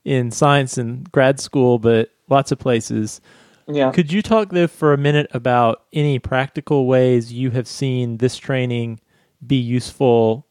in 0.06 0.30
science 0.30 0.78
and 0.78 1.10
grad 1.10 1.40
school, 1.40 1.80
but 1.80 2.10
lots 2.28 2.52
of 2.52 2.58
places. 2.60 3.20
Yeah. 3.66 3.90
Could 3.90 4.12
you 4.12 4.22
talk 4.22 4.50
though 4.50 4.68
for 4.68 4.92
a 4.92 4.96
minute 4.96 5.26
about 5.34 5.82
any 5.92 6.20
practical 6.20 6.86
ways 6.86 7.32
you 7.32 7.50
have 7.50 7.66
seen 7.66 8.18
this 8.18 8.36
training 8.36 9.00
be 9.44 9.56
useful, 9.56 10.46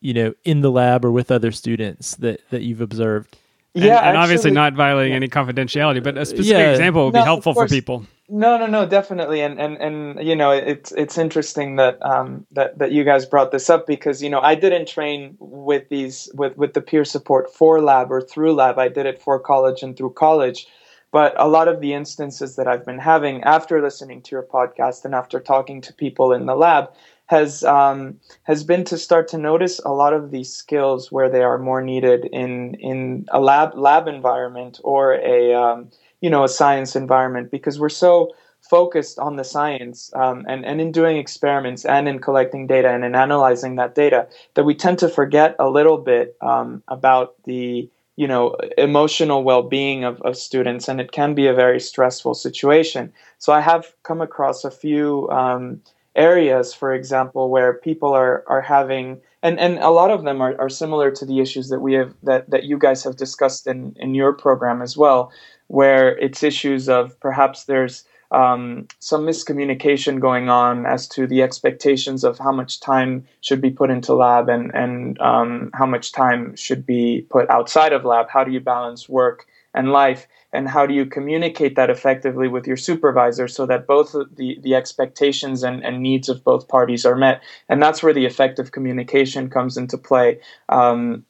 you 0.00 0.12
know, 0.12 0.34
in 0.44 0.60
the 0.60 0.72
lab 0.72 1.04
or 1.04 1.12
with 1.12 1.30
other 1.30 1.52
students 1.52 2.16
that 2.16 2.40
that 2.50 2.62
you've 2.62 2.80
observed? 2.80 3.36
And, 3.76 3.84
yeah, 3.84 4.08
and 4.08 4.16
obviously 4.18 4.50
actually- 4.50 4.54
not 4.54 4.74
violating 4.74 5.14
any 5.14 5.28
confidentiality, 5.28 6.02
but 6.02 6.18
a 6.18 6.26
specific 6.26 6.50
Yeah. 6.58 6.72
example 6.72 7.04
would 7.06 7.14
No, 7.14 7.20
be 7.20 7.24
helpful 7.24 7.54
for 7.54 7.68
people. 7.68 8.04
No, 8.26 8.56
no, 8.56 8.66
no, 8.66 8.86
definitely, 8.86 9.42
and 9.42 9.60
and 9.60 9.76
and 9.76 10.26
you 10.26 10.34
know, 10.34 10.50
it's 10.50 10.92
it's 10.92 11.18
interesting 11.18 11.76
that 11.76 11.98
um 12.02 12.46
that 12.52 12.78
that 12.78 12.90
you 12.90 13.04
guys 13.04 13.26
brought 13.26 13.50
this 13.50 13.68
up 13.68 13.86
because 13.86 14.22
you 14.22 14.30
know 14.30 14.40
I 14.40 14.54
didn't 14.54 14.88
train 14.88 15.36
with 15.38 15.90
these 15.90 16.30
with 16.34 16.56
with 16.56 16.72
the 16.72 16.80
peer 16.80 17.04
support 17.04 17.52
for 17.54 17.82
lab 17.82 18.10
or 18.10 18.22
through 18.22 18.54
lab. 18.54 18.78
I 18.78 18.88
did 18.88 19.04
it 19.04 19.20
for 19.20 19.38
college 19.38 19.82
and 19.82 19.94
through 19.94 20.14
college, 20.14 20.66
but 21.12 21.34
a 21.38 21.46
lot 21.48 21.68
of 21.68 21.82
the 21.82 21.92
instances 21.92 22.56
that 22.56 22.66
I've 22.66 22.86
been 22.86 22.98
having 22.98 23.42
after 23.42 23.82
listening 23.82 24.22
to 24.22 24.30
your 24.34 24.42
podcast 24.44 25.04
and 25.04 25.14
after 25.14 25.38
talking 25.38 25.82
to 25.82 25.92
people 25.92 26.32
in 26.32 26.46
the 26.46 26.56
lab 26.56 26.92
has 27.26 27.62
um, 27.62 28.18
has 28.44 28.64
been 28.64 28.84
to 28.84 28.96
start 28.96 29.28
to 29.28 29.38
notice 29.38 29.80
a 29.80 29.92
lot 29.92 30.14
of 30.14 30.30
these 30.30 30.50
skills 30.50 31.12
where 31.12 31.28
they 31.28 31.42
are 31.42 31.58
more 31.58 31.82
needed 31.82 32.24
in 32.32 32.72
in 32.76 33.26
a 33.32 33.40
lab 33.40 33.76
lab 33.76 34.08
environment 34.08 34.80
or 34.82 35.12
a 35.12 35.52
um, 35.52 35.90
you 36.24 36.30
know 36.30 36.42
a 36.42 36.48
science 36.48 36.96
environment 36.96 37.50
because 37.50 37.78
we're 37.78 37.98
so 38.06 38.30
focused 38.62 39.18
on 39.18 39.36
the 39.36 39.44
science 39.44 40.10
um, 40.14 40.42
and 40.48 40.64
and 40.64 40.80
in 40.80 40.90
doing 40.90 41.18
experiments 41.18 41.84
and 41.84 42.08
in 42.08 42.18
collecting 42.18 42.66
data 42.66 42.88
and 42.88 43.04
in 43.04 43.14
analyzing 43.14 43.76
that 43.76 43.94
data 43.94 44.26
that 44.54 44.64
we 44.64 44.74
tend 44.74 44.98
to 44.98 45.06
forget 45.06 45.54
a 45.58 45.68
little 45.68 45.98
bit 45.98 46.34
um, 46.40 46.82
about 46.88 47.34
the 47.44 47.86
you 48.16 48.26
know 48.26 48.56
emotional 48.78 49.44
well-being 49.44 50.02
of, 50.02 50.18
of 50.22 50.34
students 50.34 50.88
and 50.88 50.98
it 50.98 51.12
can 51.12 51.34
be 51.34 51.46
a 51.46 51.52
very 51.52 51.78
stressful 51.78 52.32
situation. 52.32 53.12
So 53.36 53.52
i 53.52 53.60
have 53.60 53.92
come 54.02 54.22
across 54.22 54.64
a 54.64 54.70
few 54.70 55.28
um, 55.28 55.82
areas 56.16 56.72
for 56.72 56.94
example 56.94 57.50
where 57.50 57.74
people 57.74 58.12
are 58.14 58.44
are 58.46 58.62
having 58.62 59.20
and 59.42 59.60
and 59.60 59.78
a 59.78 59.90
lot 59.90 60.10
of 60.10 60.24
them 60.24 60.40
are, 60.40 60.54
are 60.58 60.70
similar 60.70 61.10
to 61.10 61.26
the 61.26 61.40
issues 61.40 61.68
that 61.68 61.80
we 61.80 61.92
have 61.92 62.14
that 62.22 62.48
that 62.48 62.64
you 62.64 62.78
guys 62.78 63.04
have 63.04 63.16
discussed 63.16 63.66
in 63.66 63.94
in 64.04 64.14
your 64.14 64.32
program 64.32 64.80
as 64.80 64.96
well 64.96 65.30
where 65.68 66.16
it's 66.18 66.42
issues 66.42 66.88
of 66.88 67.18
perhaps 67.20 67.64
there's 67.64 68.04
um, 68.30 68.88
some 68.98 69.24
miscommunication 69.24 70.18
going 70.20 70.48
on 70.48 70.86
as 70.86 71.06
to 71.08 71.26
the 71.26 71.42
expectations 71.42 72.24
of 72.24 72.38
how 72.38 72.50
much 72.52 72.80
time 72.80 73.24
should 73.40 73.60
be 73.60 73.70
put 73.70 73.90
into 73.90 74.14
lab 74.14 74.48
and 74.48 74.74
and 74.74 75.20
um, 75.20 75.70
how 75.72 75.86
much 75.86 76.12
time 76.12 76.56
should 76.56 76.84
be 76.84 77.26
put 77.30 77.48
outside 77.48 77.92
of 77.92 78.04
lab. 78.04 78.28
How 78.28 78.42
do 78.44 78.50
you 78.50 78.60
balance 78.60 79.08
work 79.08 79.46
and 79.72 79.90
life, 79.90 80.26
and 80.52 80.68
how 80.68 80.86
do 80.86 80.94
you 80.94 81.04
communicate 81.06 81.76
that 81.76 81.90
effectively 81.90 82.48
with 82.48 82.66
your 82.66 82.76
supervisor 82.76 83.46
so 83.46 83.66
that 83.66 83.86
both 83.86 84.12
the 84.12 84.58
the 84.60 84.74
expectations 84.74 85.62
and, 85.62 85.84
and 85.84 86.02
needs 86.02 86.28
of 86.28 86.42
both 86.42 86.66
parties 86.66 87.06
are 87.06 87.16
met? 87.16 87.40
And 87.68 87.80
that's 87.80 88.02
where 88.02 88.14
the 88.14 88.26
effective 88.26 88.72
communication 88.72 89.48
comes 89.48 89.76
into 89.76 89.96
play. 89.96 90.40
Um, 90.68 91.24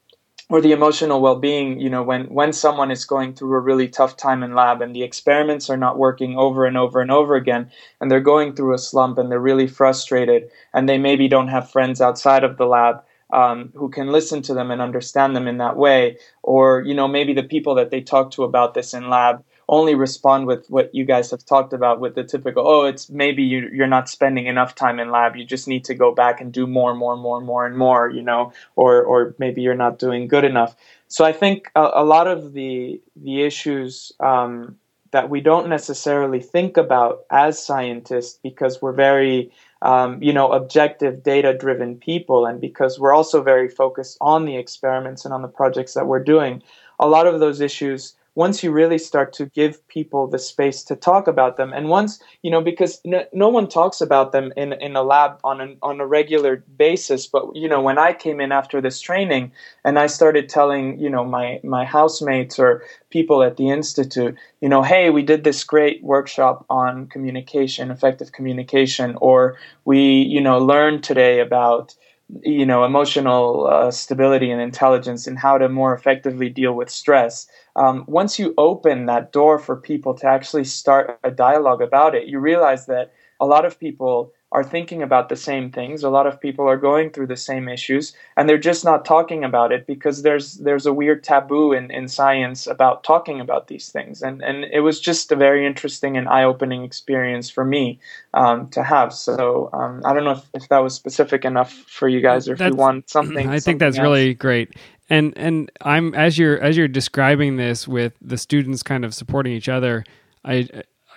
or 0.50 0.60
the 0.60 0.72
emotional 0.72 1.20
well-being 1.20 1.80
you 1.80 1.88
know 1.88 2.02
when 2.02 2.24
when 2.26 2.52
someone 2.52 2.90
is 2.90 3.04
going 3.04 3.32
through 3.32 3.54
a 3.54 3.60
really 3.60 3.88
tough 3.88 4.16
time 4.16 4.42
in 4.42 4.54
lab 4.54 4.82
and 4.82 4.94
the 4.94 5.02
experiments 5.02 5.70
are 5.70 5.76
not 5.76 5.98
working 5.98 6.36
over 6.38 6.66
and 6.66 6.76
over 6.76 7.00
and 7.00 7.10
over 7.10 7.34
again 7.34 7.70
and 8.00 8.10
they're 8.10 8.20
going 8.20 8.54
through 8.54 8.74
a 8.74 8.78
slump 8.78 9.18
and 9.18 9.30
they're 9.30 9.40
really 9.40 9.66
frustrated 9.66 10.48
and 10.72 10.88
they 10.88 10.98
maybe 10.98 11.28
don't 11.28 11.48
have 11.48 11.70
friends 11.70 12.00
outside 12.00 12.44
of 12.44 12.56
the 12.56 12.66
lab 12.66 13.02
um, 13.32 13.72
who 13.74 13.88
can 13.88 14.08
listen 14.08 14.42
to 14.42 14.54
them 14.54 14.70
and 14.70 14.82
understand 14.82 15.34
them 15.34 15.48
in 15.48 15.58
that 15.58 15.76
way 15.76 16.18
or 16.42 16.82
you 16.82 16.94
know 16.94 17.08
maybe 17.08 17.32
the 17.32 17.42
people 17.42 17.74
that 17.74 17.90
they 17.90 18.00
talk 18.00 18.30
to 18.30 18.44
about 18.44 18.74
this 18.74 18.92
in 18.92 19.08
lab 19.08 19.42
only 19.68 19.94
respond 19.94 20.46
with 20.46 20.68
what 20.68 20.94
you 20.94 21.04
guys 21.04 21.30
have 21.30 21.44
talked 21.44 21.72
about 21.72 22.00
with 22.00 22.14
the 22.14 22.24
typical 22.24 22.66
oh 22.66 22.84
it's 22.84 23.08
maybe 23.10 23.42
you, 23.42 23.68
you're 23.72 23.86
not 23.86 24.08
spending 24.08 24.46
enough 24.46 24.74
time 24.74 24.98
in 25.00 25.10
lab. 25.10 25.36
You 25.36 25.44
just 25.44 25.68
need 25.68 25.84
to 25.84 25.94
go 25.94 26.14
back 26.14 26.40
and 26.40 26.52
do 26.52 26.66
more 26.66 26.90
and 26.90 26.98
more 26.98 27.12
and 27.14 27.22
more 27.22 27.38
and 27.38 27.46
more 27.46 27.66
and 27.66 27.76
more 27.76 28.10
you 28.10 28.22
know 28.22 28.52
or 28.76 29.02
or 29.02 29.34
maybe 29.38 29.62
you're 29.62 29.74
not 29.74 29.98
doing 29.98 30.28
good 30.28 30.44
enough. 30.44 30.76
So 31.08 31.24
i 31.24 31.32
think 31.32 31.70
a, 31.74 31.90
a 31.94 32.04
lot 32.04 32.26
of 32.26 32.52
the 32.52 33.00
the 33.16 33.42
issues 33.42 34.12
um, 34.20 34.76
that 35.14 35.30
we 35.30 35.40
don't 35.40 35.68
necessarily 35.68 36.40
think 36.40 36.76
about 36.76 37.24
as 37.30 37.64
scientists 37.64 38.40
because 38.42 38.82
we're 38.82 38.92
very 38.92 39.52
um, 39.80 40.20
you 40.20 40.32
know 40.32 40.50
objective 40.50 41.22
data 41.22 41.56
driven 41.56 41.96
people 41.96 42.46
and 42.46 42.60
because 42.60 42.98
we're 42.98 43.14
also 43.14 43.40
very 43.40 43.68
focused 43.68 44.18
on 44.20 44.44
the 44.44 44.56
experiments 44.56 45.24
and 45.24 45.32
on 45.32 45.42
the 45.42 45.48
projects 45.48 45.94
that 45.94 46.08
we're 46.08 46.24
doing 46.24 46.62
a 46.98 47.06
lot 47.06 47.26
of 47.28 47.38
those 47.38 47.60
issues 47.60 48.14
once 48.34 48.62
you 48.62 48.70
really 48.70 48.98
start 48.98 49.32
to 49.32 49.46
give 49.46 49.86
people 49.88 50.26
the 50.26 50.38
space 50.38 50.82
to 50.82 50.96
talk 50.96 51.26
about 51.26 51.56
them 51.56 51.72
and 51.72 51.88
once 51.88 52.20
you 52.42 52.50
know 52.50 52.60
because 52.60 53.00
no, 53.04 53.24
no 53.32 53.48
one 53.48 53.68
talks 53.68 54.00
about 54.00 54.32
them 54.32 54.52
in, 54.56 54.72
in 54.74 54.96
a 54.96 55.02
lab 55.02 55.38
on, 55.44 55.60
an, 55.60 55.76
on 55.82 56.00
a 56.00 56.06
regular 56.06 56.56
basis 56.76 57.26
but 57.26 57.54
you 57.54 57.68
know 57.68 57.80
when 57.80 57.98
i 57.98 58.12
came 58.12 58.40
in 58.40 58.52
after 58.52 58.80
this 58.80 59.00
training 59.00 59.50
and 59.84 59.98
i 59.98 60.06
started 60.06 60.48
telling 60.48 60.98
you 60.98 61.08
know 61.08 61.24
my 61.24 61.60
my 61.62 61.84
housemates 61.84 62.58
or 62.58 62.82
people 63.10 63.42
at 63.42 63.56
the 63.56 63.70
institute 63.70 64.36
you 64.60 64.68
know 64.68 64.82
hey 64.82 65.10
we 65.10 65.22
did 65.22 65.44
this 65.44 65.64
great 65.64 66.02
workshop 66.02 66.64
on 66.70 67.06
communication 67.06 67.90
effective 67.90 68.32
communication 68.32 69.16
or 69.20 69.56
we 69.84 69.98
you 70.00 70.40
know 70.40 70.58
learned 70.58 71.02
today 71.02 71.40
about 71.40 71.94
you 72.42 72.66
know 72.66 72.84
emotional 72.84 73.66
uh, 73.66 73.90
stability 73.90 74.50
and 74.50 74.60
intelligence 74.60 75.26
and 75.26 75.38
how 75.38 75.58
to 75.58 75.68
more 75.68 75.94
effectively 75.94 76.48
deal 76.48 76.74
with 76.74 76.90
stress. 76.90 77.46
Um, 77.76 78.04
once 78.06 78.38
you 78.38 78.54
open 78.58 79.06
that 79.06 79.32
door 79.32 79.58
for 79.58 79.76
people 79.76 80.14
to 80.14 80.26
actually 80.26 80.64
start 80.64 81.18
a 81.24 81.30
dialogue 81.30 81.82
about 81.82 82.14
it 82.14 82.28
you 82.28 82.38
realize 82.38 82.86
that 82.86 83.12
a 83.40 83.46
lot 83.46 83.64
of 83.64 83.78
people 83.80 84.32
are 84.54 84.62
thinking 84.62 85.02
about 85.02 85.28
the 85.28 85.36
same 85.36 85.68
things. 85.72 86.04
A 86.04 86.08
lot 86.08 86.28
of 86.28 86.40
people 86.40 86.68
are 86.68 86.76
going 86.76 87.10
through 87.10 87.26
the 87.26 87.36
same 87.36 87.68
issues, 87.68 88.14
and 88.36 88.48
they're 88.48 88.56
just 88.56 88.84
not 88.84 89.04
talking 89.04 89.42
about 89.42 89.72
it 89.72 89.84
because 89.84 90.22
there's 90.22 90.54
there's 90.54 90.86
a 90.86 90.92
weird 90.92 91.24
taboo 91.24 91.72
in, 91.72 91.90
in 91.90 92.06
science 92.06 92.68
about 92.68 93.02
talking 93.02 93.40
about 93.40 93.66
these 93.66 93.90
things. 93.90 94.22
And 94.22 94.42
and 94.42 94.64
it 94.72 94.80
was 94.80 95.00
just 95.00 95.32
a 95.32 95.36
very 95.36 95.66
interesting 95.66 96.16
and 96.16 96.28
eye 96.28 96.44
opening 96.44 96.84
experience 96.84 97.50
for 97.50 97.64
me 97.64 97.98
um, 98.32 98.68
to 98.70 98.84
have. 98.84 99.12
So 99.12 99.70
um, 99.72 100.02
I 100.04 100.14
don't 100.14 100.24
know 100.24 100.38
if, 100.38 100.44
if 100.54 100.68
that 100.68 100.78
was 100.78 100.94
specific 100.94 101.44
enough 101.44 101.72
for 101.72 102.08
you 102.08 102.20
guys, 102.20 102.48
or 102.48 102.52
if 102.52 102.60
that's, 102.60 102.70
you 102.70 102.76
want 102.76 103.10
something. 103.10 103.48
I 103.48 103.58
something 103.58 103.60
think 103.60 103.78
that's 103.80 103.98
else. 103.98 104.04
really 104.04 104.34
great. 104.34 104.70
And 105.10 105.36
and 105.36 105.70
I'm 105.82 106.14
as 106.14 106.38
you're 106.38 106.60
as 106.60 106.76
you're 106.76 106.86
describing 106.86 107.56
this 107.56 107.88
with 107.88 108.12
the 108.22 108.38
students 108.38 108.84
kind 108.84 109.04
of 109.04 109.12
supporting 109.14 109.52
each 109.52 109.68
other, 109.68 110.04
I 110.44 110.68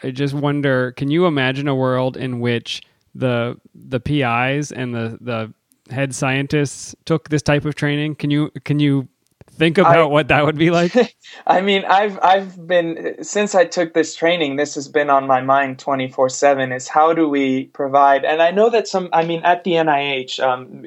I 0.04 0.10
just 0.10 0.34
wonder, 0.34 0.92
can 0.92 1.12
you 1.12 1.28
imagine 1.28 1.68
a 1.68 1.76
world 1.76 2.18
in 2.18 2.40
which 2.40 2.82
the 3.18 3.58
the 3.74 4.00
PIs 4.00 4.72
and 4.72 4.94
the 4.94 5.18
the 5.20 5.54
head 5.94 6.14
scientists 6.14 6.96
took 7.06 7.30
this 7.30 7.42
type 7.42 7.66
of 7.66 7.76
training? 7.76 8.16
Can 8.16 8.30
you 8.30 8.52
can 8.64 8.80
you 8.80 9.08
think 9.58 9.78
about 9.80 9.98
I, 9.98 10.04
what 10.04 10.28
that 10.28 10.46
would 10.46 10.58
be 10.58 10.70
like? 10.70 10.94
I 11.48 11.62
mean, 11.62 11.84
I've 11.86 12.20
I've 12.22 12.68
been 12.68 13.24
since 13.24 13.56
I 13.56 13.66
took 13.66 13.94
this 13.94 14.16
training. 14.16 14.56
This 14.56 14.76
has 14.76 14.88
been 14.88 15.10
on 15.10 15.26
my 15.28 15.42
mind 15.42 15.80
twenty 15.80 16.08
four 16.08 16.30
seven. 16.30 16.72
Is 16.72 16.88
how 16.88 17.14
do 17.14 17.28
we 17.28 17.66
provide? 17.66 18.24
And 18.24 18.42
I 18.42 18.52
know 18.52 18.70
that 18.70 18.88
some. 18.88 19.10
I 19.14 19.26
mean, 19.26 19.42
at 19.44 19.64
the 19.64 19.72
NIH, 19.72 20.40
um, 20.40 20.86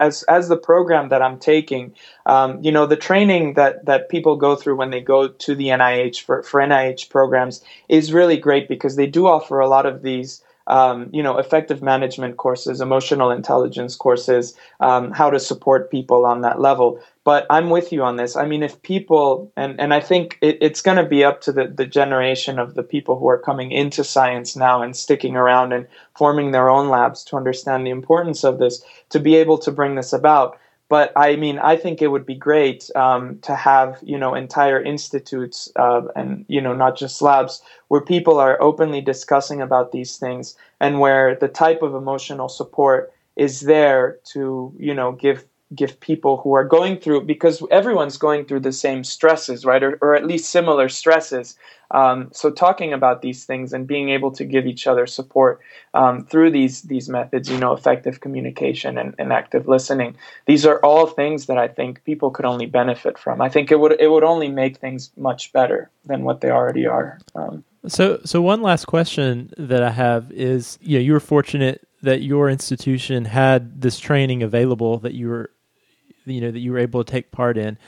as 0.00 0.22
as 0.24 0.48
the 0.48 0.56
program 0.56 1.08
that 1.08 1.22
I'm 1.22 1.38
taking, 1.38 1.94
um, 2.26 2.62
you 2.62 2.70
know, 2.70 2.86
the 2.86 2.96
training 2.96 3.54
that 3.54 3.84
that 3.86 4.08
people 4.08 4.36
go 4.36 4.54
through 4.54 4.76
when 4.76 4.90
they 4.90 5.00
go 5.00 5.28
to 5.28 5.54
the 5.54 5.68
NIH 5.68 6.22
for 6.22 6.42
for 6.42 6.60
NIH 6.60 7.10
programs 7.10 7.62
is 7.88 8.12
really 8.12 8.36
great 8.36 8.68
because 8.68 8.96
they 8.96 9.06
do 9.06 9.26
offer 9.26 9.58
a 9.58 9.68
lot 9.68 9.86
of 9.86 10.02
these 10.02 10.43
um, 10.66 11.10
you 11.12 11.22
know, 11.22 11.38
effective 11.38 11.82
management 11.82 12.36
courses, 12.36 12.80
emotional 12.80 13.30
intelligence 13.30 13.96
courses, 13.96 14.56
um, 14.80 15.10
how 15.10 15.30
to 15.30 15.38
support 15.38 15.90
people 15.90 16.24
on 16.24 16.40
that 16.40 16.60
level. 16.60 17.00
But 17.24 17.46
I'm 17.50 17.70
with 17.70 17.92
you 17.92 18.02
on 18.02 18.16
this. 18.16 18.36
I 18.36 18.46
mean, 18.46 18.62
if 18.62 18.80
people, 18.82 19.52
and, 19.56 19.80
and 19.80 19.92
I 19.92 20.00
think 20.00 20.38
it, 20.40 20.58
it's 20.60 20.82
going 20.82 20.96
to 20.96 21.04
be 21.04 21.24
up 21.24 21.40
to 21.42 21.52
the, 21.52 21.66
the 21.66 21.86
generation 21.86 22.58
of 22.58 22.74
the 22.74 22.82
people 22.82 23.18
who 23.18 23.28
are 23.28 23.38
coming 23.38 23.72
into 23.72 24.04
science 24.04 24.56
now 24.56 24.82
and 24.82 24.96
sticking 24.96 25.36
around 25.36 25.72
and 25.72 25.86
forming 26.16 26.52
their 26.52 26.70
own 26.70 26.88
labs 26.88 27.24
to 27.24 27.36
understand 27.36 27.86
the 27.86 27.90
importance 27.90 28.44
of 28.44 28.58
this, 28.58 28.82
to 29.10 29.20
be 29.20 29.36
able 29.36 29.58
to 29.58 29.70
bring 29.70 29.94
this 29.94 30.12
about 30.12 30.58
but 30.94 31.12
I 31.16 31.34
mean, 31.34 31.58
I 31.58 31.76
think 31.76 32.00
it 32.00 32.06
would 32.06 32.24
be 32.24 32.36
great 32.36 32.88
um, 32.94 33.40
to 33.40 33.56
have 33.56 33.98
you 34.00 34.16
know 34.16 34.32
entire 34.32 34.80
institutes 34.80 35.68
uh, 35.74 36.02
and 36.14 36.44
you 36.46 36.60
know 36.60 36.72
not 36.72 36.96
just 36.96 37.20
labs 37.20 37.60
where 37.88 38.00
people 38.00 38.38
are 38.38 38.62
openly 38.62 39.00
discussing 39.00 39.60
about 39.60 39.90
these 39.90 40.18
things 40.18 40.56
and 40.78 41.00
where 41.00 41.34
the 41.34 41.48
type 41.48 41.82
of 41.82 41.96
emotional 41.96 42.48
support 42.48 43.12
is 43.34 43.62
there 43.62 44.20
to 44.34 44.72
you 44.78 44.94
know 44.94 45.10
give 45.10 45.44
give 45.74 45.98
people 46.00 46.38
who 46.38 46.54
are 46.54 46.64
going 46.64 46.98
through 46.98 47.22
because 47.22 47.62
everyone's 47.70 48.16
going 48.16 48.44
through 48.44 48.60
the 48.60 48.72
same 48.72 49.04
stresses 49.04 49.64
right? 49.64 49.82
Or, 49.82 49.98
or 50.00 50.14
at 50.14 50.26
least 50.26 50.50
similar 50.50 50.88
stresses. 50.88 51.56
Um, 51.90 52.30
so 52.32 52.50
talking 52.50 52.92
about 52.92 53.22
these 53.22 53.44
things 53.44 53.72
and 53.72 53.86
being 53.86 54.08
able 54.08 54.32
to 54.32 54.44
give 54.44 54.66
each 54.66 54.86
other 54.86 55.06
support 55.06 55.60
um, 55.92 56.24
through 56.24 56.50
these 56.50 56.82
these 56.82 57.08
methods 57.08 57.48
you 57.48 57.58
know 57.58 57.72
effective 57.72 58.20
communication 58.20 58.98
and, 58.98 59.14
and 59.18 59.32
active 59.32 59.68
listening. 59.68 60.16
These 60.46 60.66
are 60.66 60.78
all 60.80 61.06
things 61.06 61.46
that 61.46 61.58
i 61.58 61.68
think 61.68 62.02
people 62.04 62.30
could 62.30 62.46
only 62.46 62.66
benefit 62.66 63.18
from. 63.18 63.40
I 63.40 63.48
think 63.48 63.70
it 63.70 63.78
would 63.78 64.00
it 64.00 64.10
would 64.10 64.24
only 64.24 64.48
make 64.48 64.78
things 64.78 65.10
much 65.16 65.52
better 65.52 65.90
than 66.04 66.24
what 66.24 66.40
they 66.40 66.50
already 66.50 66.86
are 66.86 67.18
um, 67.34 67.64
so 67.86 68.20
so 68.24 68.40
one 68.40 68.62
last 68.62 68.86
question 68.86 69.52
that 69.56 69.82
i 69.82 69.90
have 69.90 70.30
is 70.32 70.78
you 70.80 70.98
know 70.98 71.02
you 71.02 71.12
were 71.12 71.20
fortunate 71.20 71.86
that 72.02 72.22
your 72.22 72.48
institution 72.48 73.24
had 73.24 73.80
this 73.80 73.98
training 73.98 74.42
available 74.42 74.98
that 74.98 75.14
you 75.14 75.28
were 75.28 75.50
you 76.24 76.40
know 76.40 76.50
that 76.50 76.60
you 76.60 76.72
were 76.72 76.78
able 76.78 77.04
to 77.04 77.10
take 77.10 77.32
part 77.32 77.56
in. 77.58 77.78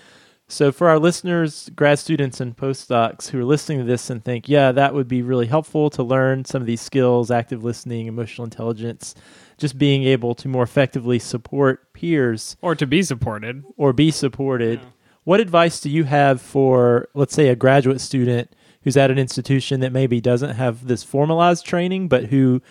So 0.49 0.71
for 0.71 0.89
our 0.89 0.99
listeners, 0.99 1.71
grad 1.75 1.99
students 1.99 2.41
and 2.41 2.57
postdocs 2.57 3.31
who 3.31 3.41
are 3.41 3.45
listening 3.45 3.79
to 3.79 3.85
this 3.85 4.11
and 4.11 4.25
think, 4.25 4.49
yeah, 4.49 4.71
that 4.71 4.95
would 4.95 5.09
be 5.09 5.21
really 5.21 5.47
helpful 5.47 5.91
to 5.91 6.05
learn 6.05 6.45
some 6.45 6.63
of 6.63 6.67
these 6.67 6.81
skills, 6.81 7.33
active 7.33 7.65
listening, 7.65 8.07
emotional 8.07 8.45
intelligence, 8.45 9.17
just 9.59 9.77
being 9.77 10.05
able 10.05 10.37
to 10.37 10.47
more 10.47 10.63
effectively 10.63 11.19
support 11.19 11.93
peers 11.95 12.57
or 12.63 12.77
to 12.77 12.87
be 12.87 13.03
supported 13.03 13.65
or 13.77 13.93
be 13.93 14.13
supported. 14.13 14.79
Yeah. 14.81 14.89
What 15.25 15.41
advice 15.41 15.81
do 15.81 15.91
you 15.91 16.05
have 16.05 16.41
for 16.41 17.09
let's 17.13 17.35
say 17.35 17.49
a 17.49 17.57
graduate 17.57 18.01
student 18.01 18.55
who's 18.83 18.97
at 18.97 19.11
an 19.11 19.19
institution 19.19 19.81
that 19.81 19.91
maybe 19.91 20.21
doesn't 20.21 20.55
have 20.55 20.87
this 20.87 21.03
formalized 21.03 21.67
training 21.67 22.07
but 22.07 22.27
who 22.27 22.63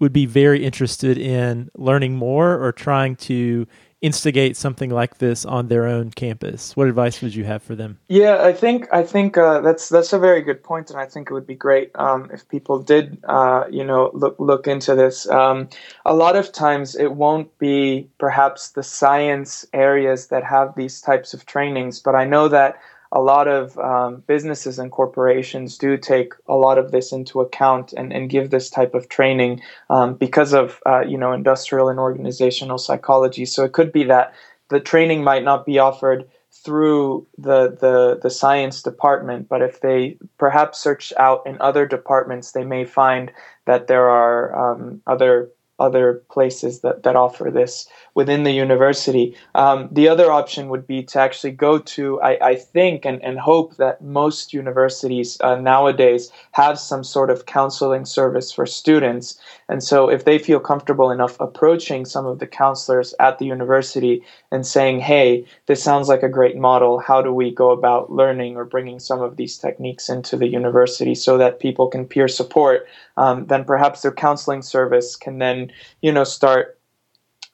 would 0.00 0.12
be 0.12 0.26
very 0.26 0.64
interested 0.64 1.16
in 1.16 1.70
learning 1.76 2.16
more 2.16 2.60
or 2.60 2.72
trying 2.72 3.14
to 3.16 3.66
instigate 4.00 4.56
something 4.56 4.90
like 4.90 5.18
this 5.18 5.44
on 5.44 5.68
their 5.68 5.86
own 5.86 6.10
campus? 6.10 6.76
What 6.76 6.88
advice 6.88 7.20
would 7.20 7.34
you 7.34 7.44
have 7.44 7.62
for 7.62 7.74
them? 7.74 7.98
Yeah, 8.08 8.42
I 8.42 8.52
think 8.52 8.86
I 8.92 9.02
think 9.02 9.36
uh, 9.36 9.60
that's 9.60 9.88
that's 9.88 10.12
a 10.12 10.18
very 10.18 10.42
good 10.42 10.62
point, 10.62 10.90
and 10.90 10.98
I 10.98 11.06
think 11.06 11.30
it 11.30 11.34
would 11.34 11.46
be 11.46 11.54
great 11.54 11.90
um, 11.96 12.30
if 12.32 12.48
people 12.48 12.78
did, 12.78 13.18
uh, 13.24 13.64
you 13.70 13.84
know, 13.84 14.10
look 14.14 14.36
look 14.38 14.66
into 14.66 14.94
this. 14.94 15.28
Um, 15.28 15.68
a 16.04 16.14
lot 16.14 16.36
of 16.36 16.52
times, 16.52 16.94
it 16.94 17.12
won't 17.12 17.56
be 17.58 18.08
perhaps 18.18 18.70
the 18.70 18.82
science 18.82 19.66
areas 19.72 20.28
that 20.28 20.44
have 20.44 20.74
these 20.76 21.00
types 21.00 21.34
of 21.34 21.46
trainings, 21.46 22.00
but 22.00 22.14
I 22.14 22.24
know 22.24 22.48
that 22.48 22.78
a 23.12 23.20
lot 23.20 23.48
of 23.48 23.78
um, 23.78 24.22
businesses 24.26 24.78
and 24.78 24.90
corporations 24.90 25.78
do 25.78 25.96
take 25.96 26.32
a 26.46 26.54
lot 26.54 26.78
of 26.78 26.90
this 26.90 27.12
into 27.12 27.40
account 27.40 27.92
and, 27.94 28.12
and 28.12 28.30
give 28.30 28.50
this 28.50 28.68
type 28.68 28.94
of 28.94 29.08
training 29.08 29.62
um, 29.88 30.14
because 30.14 30.52
of 30.52 30.80
uh, 30.86 31.00
you 31.00 31.16
know 31.16 31.32
industrial 31.32 31.88
and 31.88 31.98
organizational 31.98 32.78
psychology. 32.78 33.44
So 33.44 33.64
it 33.64 33.72
could 33.72 33.92
be 33.92 34.04
that 34.04 34.34
the 34.68 34.80
training 34.80 35.24
might 35.24 35.44
not 35.44 35.64
be 35.64 35.78
offered 35.78 36.28
through 36.50 37.26
the, 37.38 37.70
the 37.70 38.18
the 38.22 38.30
science 38.30 38.82
department, 38.82 39.48
but 39.48 39.62
if 39.62 39.80
they 39.80 40.18
perhaps 40.38 40.78
search 40.78 41.12
out 41.16 41.46
in 41.46 41.56
other 41.60 41.86
departments, 41.86 42.52
they 42.52 42.64
may 42.64 42.84
find 42.84 43.30
that 43.66 43.86
there 43.86 44.08
are 44.08 44.74
um, 44.74 45.00
other 45.06 45.50
other 45.78 46.22
places 46.30 46.80
that, 46.80 47.02
that 47.02 47.16
offer 47.16 47.50
this 47.50 47.88
within 48.14 48.42
the 48.42 48.52
university. 48.52 49.36
Um, 49.54 49.88
the 49.92 50.08
other 50.08 50.32
option 50.32 50.68
would 50.68 50.86
be 50.86 51.04
to 51.04 51.20
actually 51.20 51.52
go 51.52 51.78
to, 51.78 52.20
I, 52.20 52.38
I 52.50 52.54
think 52.56 53.04
and, 53.04 53.22
and 53.22 53.38
hope 53.38 53.76
that 53.76 54.02
most 54.02 54.52
universities 54.52 55.38
uh, 55.40 55.54
nowadays 55.56 56.32
have 56.52 56.78
some 56.78 57.04
sort 57.04 57.30
of 57.30 57.46
counseling 57.46 58.04
service 58.04 58.50
for 58.50 58.66
students. 58.66 59.38
And 59.68 59.82
so 59.82 60.08
if 60.08 60.24
they 60.24 60.38
feel 60.38 60.58
comfortable 60.58 61.10
enough 61.10 61.38
approaching 61.38 62.04
some 62.04 62.26
of 62.26 62.38
the 62.38 62.46
counselors 62.46 63.14
at 63.20 63.38
the 63.38 63.46
university 63.46 64.24
and 64.50 64.66
saying, 64.66 65.00
hey, 65.00 65.44
this 65.66 65.82
sounds 65.82 66.08
like 66.08 66.22
a 66.22 66.28
great 66.28 66.56
model, 66.56 66.98
how 66.98 67.22
do 67.22 67.32
we 67.32 67.54
go 67.54 67.70
about 67.70 68.10
learning 68.10 68.56
or 68.56 68.64
bringing 68.64 68.98
some 68.98 69.20
of 69.20 69.36
these 69.36 69.58
techniques 69.58 70.08
into 70.08 70.36
the 70.36 70.48
university 70.48 71.14
so 71.14 71.38
that 71.38 71.60
people 71.60 71.86
can 71.86 72.04
peer 72.04 72.26
support, 72.26 72.86
um, 73.16 73.46
then 73.46 73.64
perhaps 73.64 74.02
their 74.02 74.12
counseling 74.12 74.62
service 74.62 75.16
can 75.16 75.38
then, 75.38 75.67
you 76.02 76.12
know, 76.12 76.24
start 76.24 76.78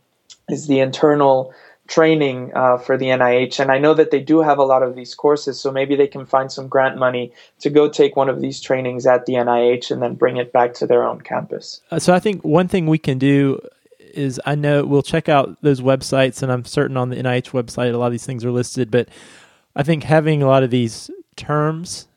is 0.49 0.67
the 0.67 0.79
internal 0.79 1.53
training 1.87 2.51
uh, 2.53 2.77
for 2.77 2.97
the 2.97 3.07
NIH. 3.07 3.59
And 3.59 3.71
I 3.71 3.77
know 3.77 3.93
that 3.93 4.11
they 4.11 4.19
do 4.19 4.41
have 4.41 4.57
a 4.57 4.63
lot 4.63 4.83
of 4.83 4.95
these 4.95 5.15
courses, 5.15 5.59
so 5.59 5.71
maybe 5.71 5.95
they 5.95 6.07
can 6.07 6.25
find 6.25 6.51
some 6.51 6.67
grant 6.67 6.97
money 6.97 7.31
to 7.59 7.69
go 7.69 7.89
take 7.89 8.15
one 8.15 8.29
of 8.29 8.41
these 8.41 8.61
trainings 8.61 9.05
at 9.05 9.25
the 9.25 9.33
NIH 9.33 9.91
and 9.91 10.01
then 10.01 10.15
bring 10.15 10.37
it 10.37 10.51
back 10.51 10.73
to 10.75 10.87
their 10.87 11.03
own 11.03 11.21
campus. 11.21 11.81
Uh, 11.91 11.99
so 11.99 12.13
I 12.13 12.19
think 12.19 12.43
one 12.43 12.67
thing 12.67 12.87
we 12.87 12.97
can 12.97 13.17
do 13.17 13.59
is 14.13 14.39
I 14.45 14.55
know 14.55 14.85
we'll 14.85 15.03
check 15.03 15.29
out 15.29 15.61
those 15.61 15.81
websites, 15.81 16.43
and 16.43 16.51
I'm 16.51 16.65
certain 16.65 16.97
on 16.97 17.09
the 17.09 17.17
NIH 17.17 17.51
website 17.51 17.93
a 17.93 17.97
lot 17.97 18.07
of 18.07 18.11
these 18.11 18.25
things 18.25 18.43
are 18.43 18.51
listed, 18.51 18.91
but 18.91 19.09
I 19.75 19.83
think 19.83 20.03
having 20.03 20.41
a 20.41 20.47
lot 20.47 20.63
of 20.63 20.71
these 20.71 21.09
terms 21.35 22.07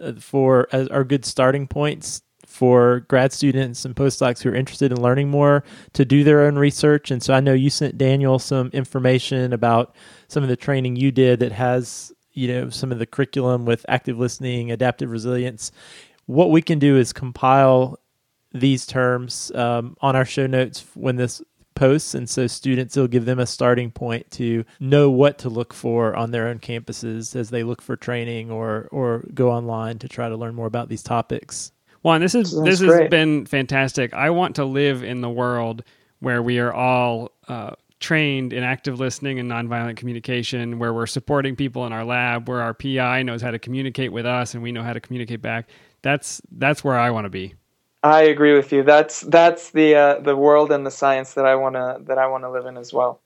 uh, 0.00 0.12
for 0.20 0.68
as 0.72 0.88
are 0.88 1.04
good 1.04 1.24
starting 1.24 1.66
points 1.66 2.22
for 2.58 3.06
grad 3.06 3.32
students 3.32 3.84
and 3.84 3.94
postdocs 3.94 4.42
who 4.42 4.50
are 4.50 4.54
interested 4.54 4.90
in 4.90 5.00
learning 5.00 5.28
more 5.28 5.62
to 5.92 6.04
do 6.04 6.24
their 6.24 6.40
own 6.40 6.58
research. 6.58 7.08
And 7.12 7.22
so 7.22 7.32
I 7.32 7.38
know 7.38 7.52
you 7.52 7.70
sent 7.70 7.96
Daniel 7.96 8.40
some 8.40 8.68
information 8.72 9.52
about 9.52 9.94
some 10.26 10.42
of 10.42 10.48
the 10.48 10.56
training 10.56 10.96
you 10.96 11.12
did 11.12 11.38
that 11.38 11.52
has, 11.52 12.10
you 12.32 12.48
know, 12.48 12.68
some 12.68 12.90
of 12.90 12.98
the 12.98 13.06
curriculum 13.06 13.64
with 13.64 13.86
active 13.88 14.18
listening, 14.18 14.72
adaptive 14.72 15.08
resilience. 15.08 15.70
What 16.26 16.50
we 16.50 16.60
can 16.60 16.80
do 16.80 16.96
is 16.96 17.12
compile 17.12 18.00
these 18.52 18.86
terms 18.86 19.52
um, 19.54 19.96
on 20.00 20.16
our 20.16 20.24
show 20.24 20.48
notes 20.48 20.84
when 20.94 21.14
this 21.14 21.40
posts 21.76 22.12
and 22.12 22.28
so 22.28 22.48
students 22.48 22.96
will 22.96 23.06
give 23.06 23.24
them 23.24 23.38
a 23.38 23.46
starting 23.46 23.92
point 23.92 24.28
to 24.32 24.64
know 24.80 25.08
what 25.08 25.38
to 25.38 25.48
look 25.48 25.72
for 25.72 26.16
on 26.16 26.32
their 26.32 26.48
own 26.48 26.58
campuses 26.58 27.36
as 27.36 27.50
they 27.50 27.62
look 27.62 27.80
for 27.80 27.94
training 27.94 28.50
or 28.50 28.88
or 28.90 29.24
go 29.32 29.48
online 29.48 29.96
to 29.96 30.08
try 30.08 30.28
to 30.28 30.36
learn 30.36 30.56
more 30.56 30.66
about 30.66 30.88
these 30.88 31.04
topics 31.04 31.70
Juan, 32.08 32.22
this 32.22 32.34
is 32.34 32.58
this 32.62 32.80
great. 32.80 33.02
has 33.02 33.10
been 33.10 33.44
fantastic. 33.44 34.14
I 34.14 34.30
want 34.30 34.56
to 34.56 34.64
live 34.64 35.04
in 35.04 35.20
the 35.20 35.28
world 35.28 35.84
where 36.20 36.42
we 36.42 36.58
are 36.58 36.72
all 36.72 37.32
uh, 37.48 37.72
trained 38.00 38.54
in 38.54 38.64
active 38.64 38.98
listening 38.98 39.38
and 39.38 39.50
nonviolent 39.50 39.98
communication, 39.98 40.78
where 40.78 40.94
we're 40.94 41.06
supporting 41.06 41.54
people 41.54 41.84
in 41.84 41.92
our 41.92 42.06
lab, 42.06 42.48
where 42.48 42.62
our 42.62 42.72
PI 42.72 43.24
knows 43.24 43.42
how 43.42 43.50
to 43.50 43.58
communicate 43.58 44.10
with 44.10 44.24
us 44.24 44.54
and 44.54 44.62
we 44.62 44.72
know 44.72 44.82
how 44.82 44.94
to 44.94 45.00
communicate 45.00 45.42
back. 45.42 45.68
That's 46.00 46.40
that's 46.52 46.82
where 46.82 46.98
I 46.98 47.10
want 47.10 47.26
to 47.26 47.30
be. 47.30 47.52
I 48.02 48.22
agree 48.22 48.54
with 48.54 48.72
you. 48.72 48.82
That's 48.82 49.20
that's 49.20 49.72
the 49.72 49.94
uh, 49.94 50.20
the 50.20 50.34
world 50.34 50.72
and 50.72 50.86
the 50.86 50.90
science 50.90 51.34
that 51.34 51.44
I 51.44 51.56
wanna 51.56 51.98
that 52.04 52.16
I 52.16 52.26
wanna 52.26 52.50
live 52.50 52.64
in 52.64 52.78
as 52.78 52.90
well. 52.90 53.20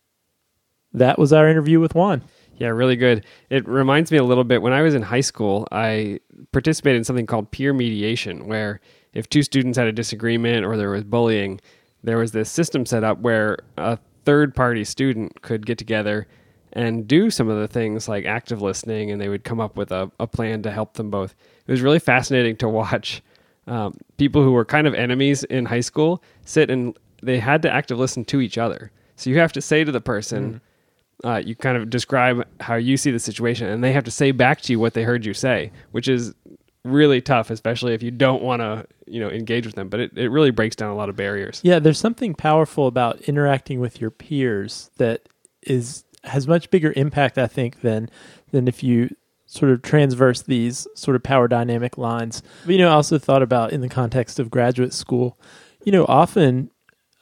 That 0.93 1.21
was 1.21 1.33
our 1.33 1.49
interview 1.49 1.79
with 1.79 1.95
Juan. 1.95 2.21
Yeah, 2.63 2.69
really 2.69 2.95
good. 2.95 3.27
It 3.51 3.67
reminds 3.67 4.13
me 4.13 4.19
a 4.19 4.23
little 4.23 4.45
bit 4.45 4.63
when 4.63 4.73
I 4.73 4.83
was 4.83 4.95
in 4.95 5.03
high 5.03 5.21
school, 5.21 5.67
I 5.73 6.21
participated 6.53 6.99
in 6.99 7.03
something 7.03 7.27
called 7.27 7.51
peer 7.51 7.73
mediation, 7.73 8.47
where 8.47 8.81
if 9.15 9.29
two 9.29 9.43
students 9.43 9.77
had 9.77 9.89
a 9.89 9.93
disagreement 9.93 10.65
or 10.65 10.77
there 10.77 10.91
was 10.91 11.03
bullying, 11.03 11.61
there 12.05 12.19
was 12.19 12.31
this 12.31 12.49
system 12.49 12.87
set 12.87 13.03
up 13.03 13.19
where 13.19 13.59
a 13.79 13.99
third 14.25 14.55
party 14.55 14.85
student 14.85 15.43
could 15.43 15.67
get 15.67 15.77
together 15.77 16.29
and 16.73 17.09
do 17.09 17.31
some 17.31 17.49
of 17.49 17.59
the 17.59 17.67
things 17.67 18.09
like 18.09 18.27
active 18.27 18.63
listening, 18.63 19.11
and 19.11 19.21
they 19.21 19.29
would 19.29 19.43
come 19.43 19.59
up 19.59 19.77
with 19.77 19.91
a, 19.91 20.09
a 20.21 20.29
plan 20.29 20.63
to 20.63 20.71
help 20.71 20.95
them 20.95 21.11
both. 21.11 21.35
It 21.67 21.73
was 21.73 21.83
really 21.83 21.99
fascinating 21.99 22.55
to 22.59 22.69
watch 22.69 23.25
um, 23.67 23.97
people 24.19 24.45
who 24.45 24.53
were 24.53 24.65
kind 24.65 24.87
of 24.87 24.95
enemies 24.95 25.43
in 25.43 25.65
high 25.65 25.81
school 25.81 26.23
sit 26.45 26.71
and 26.71 26.97
they 27.25 27.41
had 27.41 27.61
to 27.63 27.73
active 27.73 27.99
listen 27.99 28.25
to 28.27 28.41
each 28.41 28.57
other. 28.57 28.93
So 29.17 29.31
you 29.31 29.41
have 29.41 29.53
to 29.55 29.61
say 29.61 29.83
to 29.83 29.91
the 29.91 30.01
person, 30.01 30.55
mm 30.55 30.61
uh, 31.25 31.43
you 31.45 31.55
kind 31.55 31.77
of 31.77 31.91
describe 31.91 32.47
how 32.61 32.75
you 32.75 32.97
see 32.97 33.11
the 33.11 33.19
situation, 33.19 33.69
and 33.69 33.83
they 33.83 33.93
have 33.93 34.05
to 34.05 34.11
say 34.11 34.33
back 34.33 34.61
to 34.63 34.73
you 34.73 34.79
what 34.79 34.95
they 34.95 35.05
heard 35.05 35.25
you 35.25 35.35
say, 35.35 35.71
which 35.93 36.09
is 36.09 36.35
really 36.85 37.21
tough, 37.21 37.51
especially 37.51 37.95
if 37.95 38.03
you 38.03 38.11
don't 38.11 38.43
want 38.43 38.61
to, 38.61 38.87
you 39.07 39.21
know, 39.21 39.31
engage 39.31 39.67
with 39.67 39.75
them. 39.75 39.89
But 39.89 40.01
it, 40.01 40.19
it 40.19 40.29
really 40.29 40.51
breaks 40.51 40.75
down 40.75 40.91
a 40.91 40.97
lot 40.97 41.09
of 41.09 41.17
barriers. 41.17 41.61
Yeah, 41.63 41.79
there's 41.79 41.99
something 41.99 42.35
powerful 42.35 42.87
about 42.87 43.21
interacting 43.23 43.81
with 43.81 44.01
your 44.01 44.11
peers 44.11 44.91
that 44.99 45.29
is 45.63 46.05
has 46.25 46.47
much 46.47 46.71
bigger 46.71 46.93
impact, 46.97 47.39
I 47.39 47.47
think, 47.47 47.81
than 47.81 48.11
than 48.51 48.69
if 48.69 48.83
you 48.83 49.15
sort 49.47 49.71
of 49.71 49.83
transverse 49.83 50.43
these 50.43 50.87
sort 50.95 51.15
of 51.15 51.23
power 51.23 51.47
dynamic 51.47 51.99
lines. 51.99 52.43
But, 52.65 52.73
you 52.73 52.79
know, 52.79 52.89
I 52.89 52.93
also 52.93 53.19
thought 53.19 53.43
about 53.43 53.73
in 53.73 53.83
the 53.83 53.89
context 53.89 54.39
of 54.39 54.51
graduate 54.51 54.95
school, 54.95 55.39
you 55.85 55.93
know, 55.93 56.07
often 56.09 56.71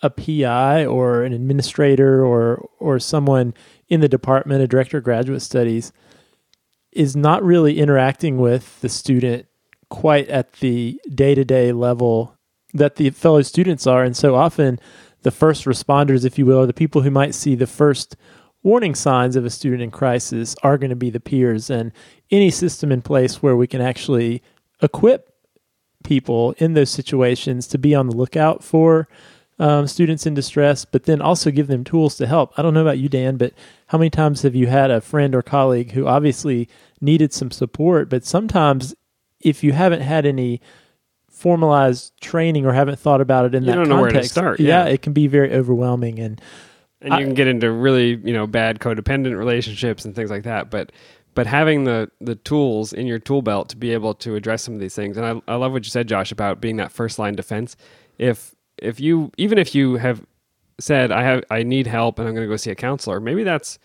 a 0.03 0.11
PI 0.11 0.87
or 0.87 1.25
an 1.25 1.33
administrator 1.33 2.25
or 2.25 2.69
or 2.79 2.99
someone 2.99 3.53
in 3.91 4.01
the 4.01 4.09
department, 4.09 4.63
a 4.63 4.69
director 4.69 4.99
of 4.99 5.05
graduate 5.05 5.43
studies, 5.43 5.93
is 6.93 7.15
not 7.15 7.43
really 7.43 7.79
interacting 7.79 8.39
with 8.39 8.81
the 8.81 8.89
student 8.89 9.47
quite 9.91 10.29
at 10.29 10.55
the 10.55 10.99
day 11.13 11.35
to 11.35 11.45
day 11.45 11.73
level 11.73 12.37
that 12.73 12.97
the 12.97 13.11
fellow 13.11 13.43
students 13.43 13.87
are. 13.87 14.05
And 14.05 14.17
so 14.17 14.37
often, 14.37 14.79
the 15.23 15.31
first 15.31 15.65
responders, 15.65 16.25
if 16.25 16.39
you 16.39 16.47
will, 16.47 16.61
or 16.61 16.67
the 16.67 16.73
people 16.73 17.03
who 17.03 17.11
might 17.11 17.35
see 17.35 17.55
the 17.55 17.67
first 17.67 18.17
warning 18.63 18.95
signs 18.95 19.37
of 19.37 19.45
a 19.45 19.51
student 19.51 19.83
in 19.83 19.91
crisis 19.91 20.55
are 20.63 20.79
going 20.79 20.91
to 20.91 20.97
be 20.97 21.11
the 21.11 21.21
peers. 21.21 21.69
And 21.69 21.93
any 22.31 22.51
system 22.51 22.93
in 22.93 23.03
place 23.03 23.43
where 23.43 23.57
we 23.57 23.67
can 23.67 23.81
actually 23.81 24.43
equip 24.83 25.31
people 26.05 26.55
in 26.59 26.75
those 26.75 26.91
situations 26.91 27.67
to 27.69 27.79
be 27.79 27.95
on 27.95 28.09
the 28.09 28.17
lookout 28.17 28.63
for 28.63 29.09
um, 29.61 29.87
students 29.87 30.27
in 30.27 30.33
distress, 30.33 30.87
but 30.87 31.05
then 31.05 31.21
also 31.21 31.51
give 31.51 31.67
them 31.67 31.85
tools 31.85 32.17
to 32.17 32.27
help. 32.27 32.53
I 32.57 32.63
don't 32.63 32.73
know 32.73 32.81
about 32.81 32.99
you, 32.99 33.11
Dan, 33.11 33.37
but 33.37 33.53
how 33.89 33.99
many 33.99 34.09
times 34.09 34.41
have 34.41 34.55
you 34.55 34.67
had 34.69 34.91
a 34.91 35.03
friend 35.03 35.35
or 35.35 35.43
colleague 35.43 35.93
who 35.93 36.07
obviously 36.07 36.67
needed 37.01 37.35
some 37.35 37.51
support, 37.51 38.09
but 38.09 38.25
sometimes 38.25 38.95
if 39.39 39.63
you 39.63 39.73
haven't 39.73 40.01
had 40.01 40.25
any 40.25 40.63
formalized 41.31 42.19
training 42.23 42.65
or 42.65 42.73
haven't 42.73 42.99
thought 42.99 43.21
about 43.21 43.45
it 43.45 43.55
in 43.55 43.65
you 43.65 43.73
that 43.73 43.87
context, 43.87 44.31
start, 44.31 44.61
yeah. 44.61 44.87
yeah. 44.87 44.91
it 44.91 45.03
can 45.03 45.13
be 45.13 45.27
very 45.27 45.53
overwhelming 45.53 46.19
and 46.19 46.41
and 47.03 47.15
you 47.15 47.25
can 47.25 47.35
get 47.35 47.47
into 47.47 47.71
really 47.73 48.17
you 48.25 48.33
know 48.33 48.47
bad 48.47 48.79
codependent 48.79 49.39
relationships 49.39 50.05
and 50.05 50.15
things 50.15 50.31
like 50.31 50.43
that. 50.43 50.71
But 50.71 50.93
but 51.35 51.47
having 51.47 51.85
the 51.85 52.11
the 52.21 52.35
tools 52.35 52.93
in 52.93 53.07
your 53.07 53.19
tool 53.19 53.41
belt 53.41 53.71
to 53.71 53.77
be 53.77 53.93
able 53.93 54.15
to 54.15 54.37
address 54.37 54.63
some 54.63 54.75
of 54.75 54.81
these 54.81 54.95
things, 54.95 55.17
and 55.17 55.25
I, 55.25 55.53
I 55.53 55.57
love 55.57 55.73
what 55.73 55.85
you 55.85 55.91
said, 55.91 56.09
Josh, 56.09 56.31
about 56.31 56.61
being 56.61 56.77
that 56.77 56.93
first 56.93 57.19
line 57.19 57.35
defense. 57.35 57.75
If 58.19 58.55
if 58.81 59.01
you 59.01 59.31
even 59.37 59.59
if 59.59 59.75
you 59.75 59.97
have 59.97 60.25
said 60.79 61.13
I 61.13 61.23
have 61.23 61.45
I 61.51 61.63
need 61.63 61.87
help 61.87 62.19
and 62.19 62.27
I'm 62.29 62.35
going 62.35 62.47
to 62.47 62.53
go 62.53 62.57
see 62.57 62.71
a 62.71 62.75
counselor, 62.75 63.21
maybe 63.21 63.45
that's 63.45 63.79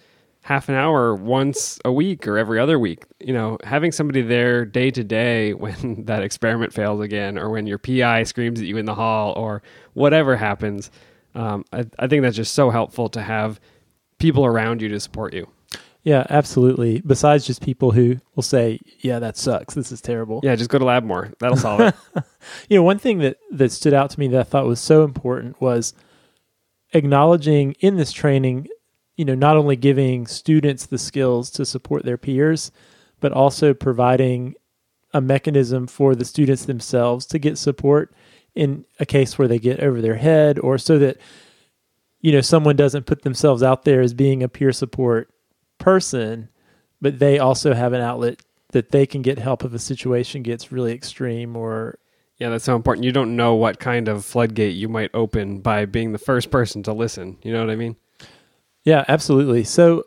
half 0.43 0.69
an 0.69 0.75
hour 0.75 1.15
once 1.15 1.79
a 1.83 1.91
week 1.91 2.27
or 2.27 2.37
every 2.37 2.59
other 2.59 2.77
week. 2.77 3.03
You 3.19 3.33
know, 3.33 3.57
having 3.63 3.91
somebody 3.91 4.21
there 4.21 4.63
day 4.63 4.91
to 4.91 5.03
day 5.03 5.53
when 5.55 6.05
that 6.05 6.23
experiment 6.23 6.73
fails 6.73 7.01
again, 7.01 7.37
or 7.37 7.49
when 7.49 7.67
your 7.67 7.77
PI 7.77 8.23
screams 8.23 8.59
at 8.61 8.67
you 8.67 8.77
in 8.77 8.85
the 8.85 8.95
hall, 8.95 9.33
or 9.33 9.61
whatever 9.93 10.35
happens. 10.35 10.91
Um, 11.33 11.65
I, 11.73 11.85
I 11.99 12.07
think 12.07 12.21
that's 12.21 12.37
just 12.37 12.53
so 12.53 12.69
helpful 12.69 13.09
to 13.09 13.21
have 13.21 13.59
people 14.19 14.45
around 14.45 14.81
you 14.81 14.87
to 14.89 14.99
support 14.99 15.33
you. 15.33 15.49
Yeah, 16.05 16.25
absolutely. 16.29 17.01
Besides 17.01 17.45
just 17.45 17.61
people 17.61 17.91
who 17.91 18.21
will 18.35 18.43
say, 18.43 18.79
"Yeah, 18.99 19.19
that 19.19 19.35
sucks. 19.35 19.73
This 19.73 19.91
is 19.91 19.99
terrible." 19.99 20.39
Yeah, 20.43 20.55
just 20.55 20.69
go 20.69 20.79
to 20.79 20.85
Labmore. 20.85 21.33
That'll 21.39 21.57
solve 21.57 21.81
it. 21.81 21.95
you 22.69 22.77
know, 22.77 22.83
one 22.83 22.99
thing 22.99 23.19
that 23.19 23.37
that 23.51 23.71
stood 23.73 23.93
out 23.93 24.11
to 24.11 24.19
me 24.19 24.27
that 24.29 24.39
I 24.39 24.43
thought 24.43 24.65
was 24.65 24.79
so 24.79 25.03
important 25.03 25.59
was 25.59 25.93
acknowledging 26.93 27.73
in 27.79 27.97
this 27.97 28.13
training 28.13 28.67
you 29.15 29.25
know, 29.25 29.35
not 29.35 29.57
only 29.57 29.75
giving 29.75 30.27
students 30.27 30.85
the 30.85 30.97
skills 30.97 31.49
to 31.51 31.65
support 31.65 32.03
their 32.03 32.17
peers, 32.17 32.71
but 33.19 33.31
also 33.31 33.73
providing 33.73 34.55
a 35.13 35.21
mechanism 35.21 35.87
for 35.87 36.15
the 36.15 36.25
students 36.25 36.65
themselves 36.65 37.25
to 37.25 37.39
get 37.39 37.57
support 37.57 38.13
in 38.53 38.85
a 38.99 39.05
case 39.05 39.37
where 39.37 39.47
they 39.47 39.59
get 39.59 39.79
over 39.79 40.01
their 40.01 40.15
head 40.15 40.59
or 40.59 40.77
so 40.77 40.97
that 40.99 41.17
you 42.19 42.31
know 42.31 42.41
someone 42.41 42.75
doesn't 42.75 43.05
put 43.05 43.21
themselves 43.21 43.63
out 43.63 43.83
there 43.83 44.01
as 44.01 44.13
being 44.13 44.43
a 44.43 44.49
peer 44.49 44.73
support 44.73 45.29
person 45.77 46.49
but 47.01 47.19
they 47.19 47.37
also 47.37 47.73
have 47.73 47.93
an 47.93 48.01
outlet 48.01 48.41
that 48.71 48.91
they 48.91 49.05
can 49.05 49.21
get 49.21 49.37
help 49.37 49.63
if 49.63 49.73
a 49.73 49.79
situation 49.79 50.41
gets 50.41 50.71
really 50.71 50.93
extreme 50.93 51.55
or 51.55 51.99
Yeah, 52.37 52.49
that's 52.49 52.63
so 52.63 52.75
important. 52.75 53.05
You 53.05 53.11
don't 53.11 53.35
know 53.35 53.55
what 53.55 53.79
kind 53.79 54.07
of 54.07 54.25
floodgate 54.25 54.75
you 54.75 54.89
might 54.89 55.11
open 55.13 55.59
by 55.59 55.85
being 55.85 56.11
the 56.11 56.17
first 56.17 56.51
person 56.51 56.83
to 56.83 56.93
listen. 56.93 57.37
You 57.43 57.53
know 57.53 57.59
what 57.59 57.69
I 57.69 57.75
mean? 57.75 57.95
Yeah, 58.83 59.05
absolutely. 59.07 59.63
So, 59.63 60.05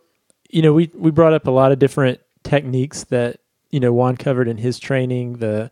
you 0.51 0.61
know, 0.61 0.73
we 0.73 0.91
we 0.95 1.11
brought 1.11 1.33
up 1.33 1.47
a 1.47 1.51
lot 1.51 1.73
of 1.73 1.79
different 1.79 2.21
techniques 2.43 3.05
that 3.05 3.41
you 3.71 3.81
know 3.81 3.93
Juan 3.93 4.17
covered 4.17 4.49
in 4.49 4.57
his 4.57 4.79
training: 4.79 5.35
the 5.35 5.71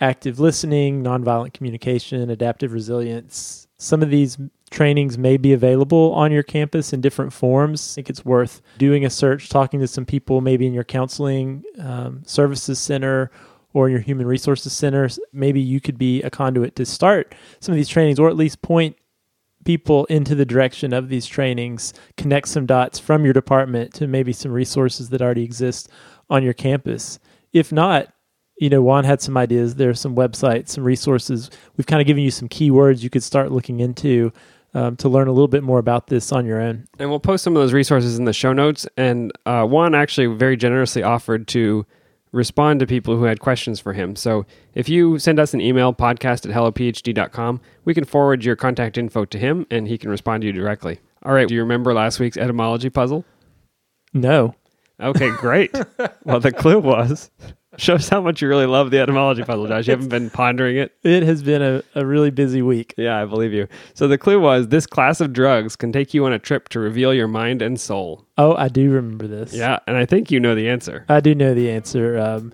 active 0.00 0.40
listening, 0.40 1.02
nonviolent 1.02 1.52
communication, 1.52 2.30
adaptive 2.30 2.72
resilience. 2.72 3.66
Some 3.78 4.02
of 4.02 4.10
these 4.10 4.38
trainings 4.70 5.18
may 5.18 5.36
be 5.36 5.52
available 5.52 6.12
on 6.12 6.30
your 6.30 6.42
campus 6.42 6.92
in 6.92 7.00
different 7.00 7.32
forms. 7.32 7.92
I 7.92 7.94
think 7.96 8.10
it's 8.10 8.24
worth 8.24 8.62
doing 8.78 9.04
a 9.04 9.10
search, 9.10 9.48
talking 9.48 9.80
to 9.80 9.88
some 9.88 10.06
people, 10.06 10.40
maybe 10.40 10.66
in 10.66 10.72
your 10.72 10.84
counseling 10.84 11.64
um, 11.78 12.22
services 12.24 12.78
center 12.78 13.30
or 13.72 13.86
in 13.86 13.92
your 13.92 14.00
human 14.00 14.26
resources 14.26 14.72
center. 14.72 15.08
Maybe 15.32 15.60
you 15.60 15.80
could 15.80 15.98
be 15.98 16.22
a 16.22 16.30
conduit 16.30 16.76
to 16.76 16.86
start 16.86 17.34
some 17.58 17.72
of 17.72 17.76
these 17.76 17.88
trainings, 17.88 18.18
or 18.18 18.28
at 18.28 18.36
least 18.36 18.62
point 18.62 18.96
people 19.64 20.06
into 20.06 20.34
the 20.34 20.46
direction 20.46 20.92
of 20.92 21.08
these 21.08 21.26
trainings, 21.26 21.92
connect 22.16 22.48
some 22.48 22.66
dots 22.66 22.98
from 22.98 23.24
your 23.24 23.34
department 23.34 23.92
to 23.94 24.06
maybe 24.06 24.32
some 24.32 24.52
resources 24.52 25.10
that 25.10 25.20
already 25.20 25.44
exist 25.44 25.88
on 26.30 26.42
your 26.42 26.54
campus. 26.54 27.18
If 27.52 27.72
not, 27.72 28.12
you 28.58 28.68
know, 28.68 28.82
Juan 28.82 29.04
had 29.04 29.22
some 29.22 29.36
ideas. 29.36 29.74
There 29.74 29.90
are 29.90 29.94
some 29.94 30.14
websites, 30.14 30.68
some 30.68 30.84
resources. 30.84 31.50
We've 31.76 31.86
kind 31.86 32.00
of 32.00 32.06
given 32.06 32.22
you 32.22 32.30
some 32.30 32.48
keywords 32.48 33.02
you 33.02 33.10
could 33.10 33.22
start 33.22 33.50
looking 33.50 33.80
into 33.80 34.32
um, 34.74 34.96
to 34.96 35.08
learn 35.08 35.28
a 35.28 35.32
little 35.32 35.48
bit 35.48 35.62
more 35.62 35.78
about 35.78 36.06
this 36.08 36.32
on 36.32 36.46
your 36.46 36.60
own. 36.60 36.86
And 36.98 37.10
we'll 37.10 37.20
post 37.20 37.44
some 37.44 37.56
of 37.56 37.62
those 37.62 37.72
resources 37.72 38.18
in 38.18 38.24
the 38.24 38.32
show 38.32 38.52
notes. 38.52 38.86
And 38.96 39.32
uh, 39.46 39.64
Juan 39.66 39.94
actually 39.94 40.26
very 40.26 40.56
generously 40.56 41.02
offered 41.02 41.48
to 41.48 41.86
respond 42.32 42.80
to 42.80 42.86
people 42.86 43.16
who 43.16 43.24
had 43.24 43.40
questions 43.40 43.80
for 43.80 43.92
him. 43.92 44.14
So 44.14 44.46
if 44.74 44.88
you 44.88 45.18
send 45.18 45.40
us 45.40 45.52
an 45.52 45.60
email, 45.60 45.92
podcast 45.92 46.48
at 46.48 46.54
hellophd.com, 46.54 47.60
we 47.84 47.94
can 47.94 48.04
forward 48.04 48.44
your 48.44 48.56
contact 48.56 48.96
info 48.96 49.24
to 49.24 49.38
him 49.38 49.66
and 49.70 49.88
he 49.88 49.98
can 49.98 50.10
respond 50.10 50.42
to 50.42 50.46
you 50.46 50.52
directly. 50.52 51.00
All 51.24 51.32
right. 51.32 51.48
Do 51.48 51.54
you 51.54 51.60
remember 51.60 51.92
last 51.92 52.20
week's 52.20 52.36
etymology 52.36 52.90
puzzle? 52.90 53.24
No. 54.12 54.54
Okay, 55.00 55.30
great. 55.38 55.74
well, 56.24 56.40
the 56.40 56.52
clue 56.52 56.78
was 56.78 57.30
shows 57.76 58.08
how 58.08 58.20
much 58.20 58.42
you 58.42 58.48
really 58.48 58.66
love 58.66 58.90
the 58.90 58.98
etymology 58.98 59.42
puzzle, 59.42 59.66
Josh. 59.68 59.86
You 59.86 59.92
haven't 59.92 60.08
been 60.08 60.30
pondering 60.30 60.76
it. 60.76 60.92
It 61.02 61.22
has 61.22 61.42
been 61.42 61.62
a, 61.62 61.82
a 61.94 62.04
really 62.04 62.30
busy 62.30 62.62
week. 62.62 62.94
Yeah, 62.96 63.20
I 63.20 63.24
believe 63.24 63.52
you. 63.52 63.68
So 63.94 64.08
the 64.08 64.18
clue 64.18 64.40
was 64.40 64.68
this 64.68 64.86
class 64.86 65.20
of 65.20 65.32
drugs 65.32 65.76
can 65.76 65.92
take 65.92 66.12
you 66.12 66.26
on 66.26 66.32
a 66.32 66.38
trip 66.38 66.68
to 66.70 66.80
reveal 66.80 67.14
your 67.14 67.28
mind 67.28 67.62
and 67.62 67.80
soul. 67.80 68.26
Oh, 68.38 68.54
I 68.54 68.68
do 68.68 68.90
remember 68.90 69.26
this. 69.26 69.52
Yeah, 69.52 69.78
and 69.86 69.96
I 69.96 70.06
think 70.06 70.30
you 70.30 70.40
know 70.40 70.54
the 70.54 70.68
answer. 70.68 71.04
I 71.08 71.20
do 71.20 71.34
know 71.34 71.54
the 71.54 71.70
answer. 71.70 72.18
Um, 72.18 72.52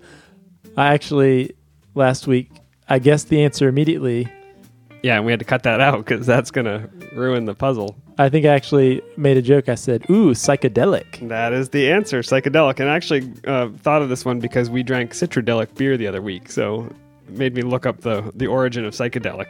I 0.75 0.93
actually, 0.93 1.53
last 1.95 2.27
week, 2.27 2.51
I 2.87 2.99
guessed 2.99 3.29
the 3.29 3.43
answer 3.43 3.67
immediately. 3.67 4.31
Yeah, 5.07 5.15
and 5.15 5.25
we 5.25 5.31
had 5.31 5.39
to 5.39 5.45
cut 5.45 5.63
that 5.63 5.79
out 5.87 5.99
because 5.99 6.25
that's 6.25 6.51
going 6.51 6.65
to 6.65 6.89
ruin 7.13 7.45
the 7.45 7.55
puzzle. 7.55 7.95
I 8.17 8.27
think 8.27 8.45
I 8.45 8.49
actually 8.49 9.01
made 9.15 9.37
a 9.37 9.41
joke. 9.41 9.69
I 9.69 9.75
said, 9.75 10.03
ooh, 10.09 10.31
psychedelic. 10.31 11.25
That 11.29 11.53
is 11.53 11.69
the 11.69 11.89
answer, 11.89 12.21
psychedelic. 12.21 12.81
And 12.81 12.89
I 12.89 12.95
actually 12.95 13.31
uh, 13.45 13.69
thought 13.69 14.01
of 14.01 14.09
this 14.09 14.25
one 14.25 14.41
because 14.41 14.69
we 14.69 14.83
drank 14.83 15.13
citradelic 15.13 15.75
beer 15.75 15.95
the 15.95 16.07
other 16.07 16.21
week. 16.21 16.51
So 16.51 16.89
it 17.25 17.37
made 17.37 17.55
me 17.55 17.61
look 17.61 17.85
up 17.85 18.01
the, 18.01 18.33
the 18.35 18.47
origin 18.47 18.83
of 18.83 18.93
psychedelic. 18.93 19.47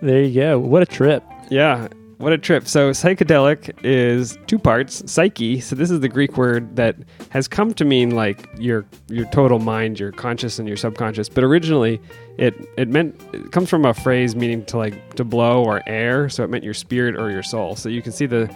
There 0.00 0.22
you 0.22 0.40
go. 0.40 0.58
What 0.58 0.82
a 0.82 0.86
trip. 0.86 1.22
Yeah, 1.50 1.88
what 2.20 2.34
a 2.34 2.38
trip. 2.38 2.68
So, 2.68 2.90
psychedelic 2.90 3.78
is 3.82 4.38
two 4.46 4.58
parts. 4.58 5.02
Psyche, 5.10 5.58
so 5.58 5.74
this 5.74 5.90
is 5.90 6.00
the 6.00 6.08
Greek 6.08 6.36
word 6.36 6.76
that 6.76 6.96
has 7.30 7.48
come 7.48 7.72
to 7.74 7.84
mean 7.84 8.10
like 8.10 8.46
your 8.58 8.84
your 9.08 9.24
total 9.30 9.58
mind, 9.58 9.98
your 9.98 10.12
conscious 10.12 10.58
and 10.58 10.68
your 10.68 10.76
subconscious. 10.76 11.30
But 11.30 11.44
originally, 11.44 11.98
it 12.36 12.54
it 12.76 12.88
meant 12.88 13.18
it 13.32 13.52
comes 13.52 13.70
from 13.70 13.86
a 13.86 13.94
phrase 13.94 14.36
meaning 14.36 14.66
to 14.66 14.76
like 14.76 15.14
to 15.14 15.24
blow 15.24 15.64
or 15.64 15.82
air, 15.86 16.28
so 16.28 16.44
it 16.44 16.50
meant 16.50 16.62
your 16.62 16.74
spirit 16.74 17.16
or 17.16 17.30
your 17.30 17.42
soul. 17.42 17.74
So 17.74 17.88
you 17.88 18.02
can 18.02 18.12
see 18.12 18.26
the 18.26 18.54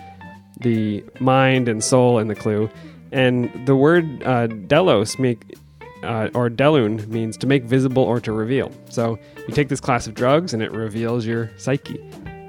the 0.61 1.03
mind 1.19 1.67
and 1.67 1.83
soul 1.83 2.19
in 2.19 2.29
the 2.29 2.35
clue. 2.35 2.69
And 3.13 3.51
the 3.67 3.77
word 3.77 4.23
uh, 4.25 4.47
delos 4.47 5.19
make 5.19 5.57
uh, 6.03 6.29
or 6.35 6.51
delun 6.51 7.07
means 7.07 7.39
to 7.39 7.47
make 7.47 7.65
visible 7.65 8.03
or 8.03 8.21
to 8.21 8.33
reveal. 8.33 8.71
So 8.91 9.19
you 9.49 9.55
take 9.55 9.71
this 9.71 9.81
class 9.81 10.07
of 10.07 10.13
drugs 10.13 10.53
and 10.53 10.63
it 10.63 10.71
reveals 10.71 11.25
your 11.25 11.51
psyche. 11.57 11.99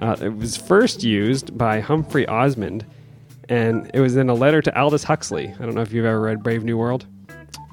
Uh, 0.06 0.16
it 0.22 0.38
was 0.38 0.56
first 0.56 1.04
used 1.04 1.58
by 1.58 1.80
Humphrey 1.80 2.28
Osmond, 2.28 2.86
and 3.50 3.90
it 3.92 4.00
was 4.00 4.16
in 4.16 4.30
a 4.30 4.36
letter 4.36 4.62
to 4.62 4.80
Aldous 4.80 5.04
Huxley. 5.04 5.52
I 5.60 5.66
don't 5.66 5.74
know 5.74 5.82
if 5.82 5.92
you've 5.92 6.06
ever 6.06 6.22
read 6.22 6.44
Brave 6.44 6.64
New 6.64 6.78
World. 6.78 7.08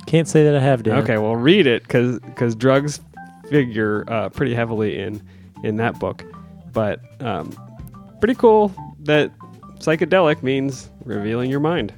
Can't 0.07 0.27
say 0.27 0.43
that 0.45 0.57
I 0.57 0.61
have, 0.61 0.83
Dan. 0.83 0.97
Okay, 1.01 1.19
well, 1.19 1.37
read 1.37 1.67
it 1.67 1.83
because 1.83 2.55
drugs 2.55 3.01
figure 3.51 4.07
uh, 4.09 4.31
pretty 4.31 4.55
heavily 4.55 4.99
in 4.99 5.23
in 5.63 5.77
that 5.77 5.99
book. 6.01 6.25
But 6.73 7.01
um, 7.21 7.55
pretty 8.19 8.35
cool 8.35 8.75
that 9.01 9.31
psychedelic 9.81 10.43
means 10.43 10.89
revealing 11.05 11.51
your 11.51 11.61
mind. 11.61 11.93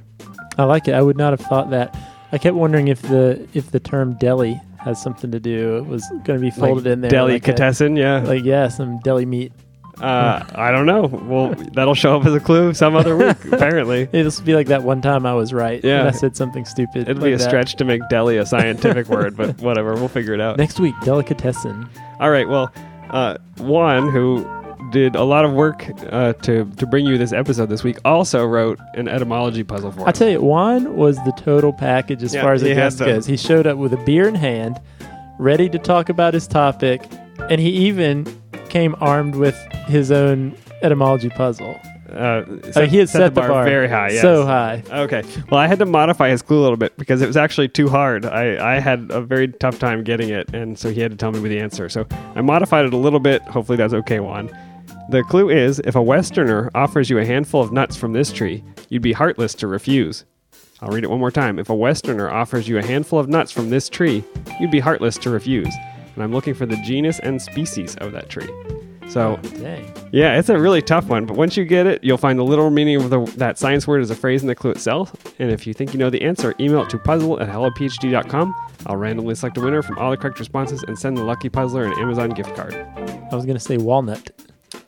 I 0.57 0.65
like 0.65 0.89
it. 0.89 0.95
I 0.95 1.01
would 1.01 1.17
not 1.17 1.31
have 1.31 1.47
thought 1.47 1.69
that. 1.69 1.97
I 2.33 2.39
kept 2.39 2.57
wondering 2.57 2.89
if 2.89 3.01
the 3.03 3.47
if 3.53 3.71
the 3.71 3.79
term 3.79 4.17
deli 4.17 4.59
has 4.79 5.01
something 5.01 5.31
to 5.31 5.39
do. 5.39 5.77
It 5.77 5.85
was 5.85 6.05
going 6.25 6.37
to 6.37 6.39
be 6.39 6.51
folded 6.51 6.83
like 6.83 6.91
in 6.91 7.01
there. 7.01 7.09
Delicatessen, 7.09 7.95
like, 7.95 8.01
yeah. 8.01 8.19
like 8.19 8.43
yeah, 8.43 8.67
some 8.67 8.99
deli 8.99 9.25
meat. 9.25 9.53
Uh, 10.01 10.45
I 10.55 10.71
don't 10.71 10.85
know. 10.85 11.03
Well, 11.07 11.55
that'll 11.73 11.95
show 11.95 12.17
up 12.19 12.25
as 12.25 12.33
a 12.33 12.39
clue 12.39 12.73
some 12.73 12.95
other 12.95 13.15
week, 13.15 13.43
apparently. 13.51 14.09
Will 14.11 14.31
be 14.43 14.53
like 14.55 14.67
that 14.67 14.83
one 14.83 15.01
time 15.01 15.25
I 15.25 15.33
was 15.33 15.53
right. 15.53 15.83
Yeah. 15.83 15.99
and 16.01 16.07
I 16.09 16.11
said 16.11 16.35
something 16.35 16.65
stupid. 16.65 17.03
It'd 17.03 17.17
like 17.17 17.25
be 17.25 17.33
a 17.33 17.37
that. 17.37 17.43
stretch 17.43 17.75
to 17.77 17.85
make 17.85 18.01
deli 18.09 18.37
a 18.37 18.45
scientific 18.45 19.07
word, 19.07 19.37
but 19.37 19.57
whatever. 19.61 19.93
We'll 19.95 20.07
figure 20.09 20.33
it 20.33 20.41
out. 20.41 20.57
Next 20.57 20.79
week, 20.79 20.95
delicatessen. 21.03 21.89
All 22.19 22.29
right. 22.29 22.47
Well, 22.47 22.71
uh, 23.09 23.37
Juan, 23.59 24.09
who 24.09 24.45
did 24.91 25.15
a 25.15 25.23
lot 25.23 25.45
of 25.45 25.53
work 25.53 25.85
uh, 26.11 26.33
to 26.33 26.65
to 26.77 26.85
bring 26.85 27.05
you 27.05 27.17
this 27.17 27.31
episode 27.33 27.69
this 27.69 27.83
week, 27.83 27.97
also 28.05 28.45
wrote 28.45 28.79
an 28.95 29.07
etymology 29.07 29.63
puzzle 29.63 29.91
for 29.91 30.01
us. 30.01 30.07
I 30.07 30.11
tell 30.11 30.29
you, 30.29 30.41
Juan 30.41 30.95
was 30.95 31.17
the 31.23 31.31
total 31.37 31.73
package 31.73 32.21
as 32.21 32.33
Yeah, 32.33 32.41
far 32.41 32.53
as 32.53 32.61
had 32.61 32.97
goes. 32.97 33.25
He 33.25 33.37
showed 33.37 33.65
up 33.65 33.77
with 33.77 33.93
a 33.93 33.97
beer 33.97 34.27
in 34.27 34.35
hand, 34.35 34.79
ready 35.39 35.69
to 35.69 35.79
talk 35.79 36.09
about 36.09 36.33
his 36.33 36.47
topic, 36.47 37.01
and 37.49 37.59
he 37.59 37.69
even 37.69 38.25
came 38.75 38.93
armed 38.99 39.35
with 39.35 39.55
his 39.87 40.11
own 40.11 40.53
etymology 40.81 41.29
puzzle. 41.29 41.79
Uh, 42.09 42.43
I 42.75 42.81
mean, 42.81 42.89
he 42.89 42.97
had 42.97 43.07
set, 43.07 43.33
the, 43.33 43.39
bar, 43.39 43.63
very 43.63 43.87
high. 43.87 44.09
Yes. 44.09 44.21
so 44.21 44.45
high. 44.45 44.83
Okay. 44.91 45.23
Well, 45.49 45.61
I 45.61 45.67
had 45.67 45.79
to 45.79 45.85
modify 45.85 46.27
his 46.29 46.41
clue 46.41 46.59
a 46.59 46.63
little 46.63 46.75
bit 46.75 46.97
because 46.97 47.21
it 47.21 47.27
was 47.27 47.37
actually 47.37 47.69
too 47.69 47.87
hard. 47.87 48.25
I, 48.25 48.75
I 48.75 48.81
had 48.81 49.11
a 49.11 49.21
very 49.21 49.47
tough 49.47 49.79
time 49.79 50.03
getting 50.03 50.27
it, 50.27 50.53
and 50.53 50.77
so 50.77 50.89
he 50.91 50.99
had 50.99 51.11
to 51.11 51.15
tell 51.15 51.31
me 51.31 51.39
the 51.47 51.57
answer. 51.57 51.87
So 51.87 52.05
I 52.35 52.41
modified 52.41 52.83
it 52.83 52.93
a 52.93 52.97
little 52.97 53.21
bit. 53.21 53.41
Hopefully, 53.43 53.77
that's 53.77 53.93
okay, 53.93 54.19
Juan. 54.19 54.49
The 55.09 55.23
clue 55.23 55.49
is 55.49 55.79
if 55.85 55.95
a 55.95 56.01
Westerner 56.01 56.69
offers 56.75 57.09
you 57.09 57.17
a 57.17 57.25
handful 57.25 57.61
of 57.61 57.71
nuts 57.71 57.95
from 57.95 58.11
this 58.11 58.29
tree, 58.29 58.61
you'd 58.89 59.01
be 59.01 59.13
heartless 59.13 59.53
to 59.55 59.67
refuse. 59.67 60.25
I'll 60.81 60.89
read 60.89 61.05
it 61.05 61.09
one 61.09 61.21
more 61.21 61.31
time. 61.31 61.59
If 61.59 61.69
a 61.69 61.75
Westerner 61.75 62.29
offers 62.29 62.67
you 62.67 62.77
a 62.77 62.83
handful 62.83 63.19
of 63.19 63.29
nuts 63.29 63.53
from 63.53 63.69
this 63.69 63.87
tree, 63.87 64.25
you'd 64.59 64.69
be 64.69 64.81
heartless 64.81 65.17
to 65.19 65.29
refuse. 65.29 65.73
And 66.15 66.23
I'm 66.23 66.31
looking 66.31 66.53
for 66.53 66.65
the 66.65 66.77
genus 66.77 67.19
and 67.19 67.41
species 67.41 67.95
of 67.97 68.11
that 68.13 68.29
tree. 68.29 68.49
So, 69.07 69.37
Dang. 69.59 69.91
yeah, 70.11 70.37
it's 70.39 70.49
a 70.49 70.57
really 70.57 70.81
tough 70.81 71.05
one, 71.05 71.25
but 71.25 71.37
once 71.37 71.55
you 71.55 71.63
get 71.63 71.85
it, 71.85 72.03
you'll 72.03 72.17
find 72.17 72.39
the 72.39 72.43
literal 72.43 72.71
meaning 72.71 72.95
of 72.95 73.11
the, 73.11 73.23
that 73.37 73.57
science 73.59 73.87
word 73.87 74.01
as 74.01 74.09
a 74.09 74.15
phrase 74.15 74.41
in 74.41 74.47
the 74.47 74.55
clue 74.55 74.71
itself. 74.71 75.13
And 75.39 75.51
if 75.51 75.67
you 75.67 75.73
think 75.73 75.93
you 75.93 75.99
know 75.99 76.09
the 76.09 76.23
answer, 76.23 76.55
email 76.59 76.81
it 76.81 76.89
to 76.89 76.97
puzzle 76.97 77.39
at 77.39 77.47
hellophd.com. 77.47 78.55
I'll 78.87 78.97
randomly 78.97 79.35
select 79.35 79.57
a 79.57 79.61
winner 79.61 79.83
from 79.83 79.99
all 79.99 80.09
the 80.09 80.17
correct 80.17 80.39
responses 80.39 80.83
and 80.87 80.97
send 80.97 81.17
the 81.17 81.23
lucky 81.23 81.49
puzzler 81.49 81.85
an 81.85 81.93
Amazon 81.99 82.31
gift 82.31 82.55
card. 82.55 82.73
I 82.73 83.35
was 83.35 83.45
going 83.45 83.57
to 83.57 83.63
say 83.63 83.77
walnut. 83.77 84.31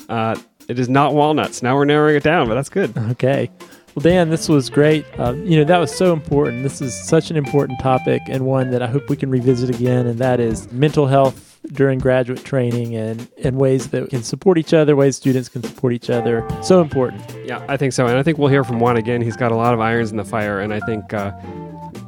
Uh, 0.09 0.35
it 0.67 0.79
is 0.79 0.89
not 0.89 1.13
walnuts. 1.13 1.61
Now 1.61 1.75
we're 1.75 1.85
narrowing 1.85 2.15
it 2.15 2.23
down, 2.23 2.47
but 2.47 2.55
that's 2.55 2.69
good. 2.69 2.97
Okay. 3.11 3.51
Well, 3.97 4.03
Dan, 4.03 4.29
this 4.29 4.47
was 4.47 4.69
great. 4.69 5.07
Uh, 5.17 5.33
you 5.33 5.57
know, 5.57 5.63
that 5.63 5.79
was 5.79 5.91
so 5.91 6.13
important. 6.13 6.61
This 6.61 6.81
is 6.81 6.93
such 6.93 7.31
an 7.31 7.35
important 7.35 7.79
topic 7.79 8.21
and 8.27 8.45
one 8.45 8.69
that 8.69 8.83
I 8.83 8.85
hope 8.85 9.09
we 9.09 9.17
can 9.17 9.31
revisit 9.31 9.71
again, 9.71 10.05
and 10.05 10.19
that 10.19 10.39
is 10.39 10.71
mental 10.71 11.07
health 11.07 11.57
during 11.73 11.97
graduate 11.97 12.45
training 12.45 12.95
and, 12.95 13.27
and 13.43 13.57
ways 13.57 13.87
that 13.87 14.03
we 14.03 14.07
can 14.09 14.21
support 14.21 14.59
each 14.59 14.71
other, 14.71 14.95
ways 14.95 15.15
students 15.15 15.49
can 15.49 15.63
support 15.63 15.93
each 15.93 16.11
other. 16.11 16.47
So 16.61 16.79
important. 16.79 17.23
Yeah, 17.43 17.65
I 17.67 17.75
think 17.75 17.91
so, 17.91 18.05
and 18.05 18.19
I 18.19 18.21
think 18.21 18.37
we'll 18.37 18.49
hear 18.49 18.63
from 18.63 18.79
Juan 18.79 18.97
again. 18.97 19.19
He's 19.19 19.35
got 19.35 19.51
a 19.51 19.55
lot 19.55 19.73
of 19.73 19.79
irons 19.79 20.11
in 20.11 20.17
the 20.17 20.25
fire, 20.25 20.59
and 20.59 20.75
I 20.75 20.79
think 20.81 21.11
uh, 21.15 21.31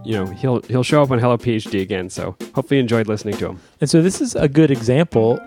you 0.05 0.13
know 0.13 0.27
he'll 0.27 0.61
he'll 0.61 0.83
show 0.83 1.01
up 1.01 1.09
on 1.09 1.17
Hello 1.17 1.39
PhD 1.39 1.81
again. 1.81 2.11
So 2.11 2.37
hopefully, 2.53 2.77
you 2.77 2.81
enjoyed 2.81 3.07
listening 3.07 3.35
to 3.37 3.47
him. 3.49 3.59
And 3.81 3.89
so 3.89 4.03
this 4.03 4.21
is 4.21 4.35
a 4.35 4.47
good 4.47 4.69
example. 4.69 5.39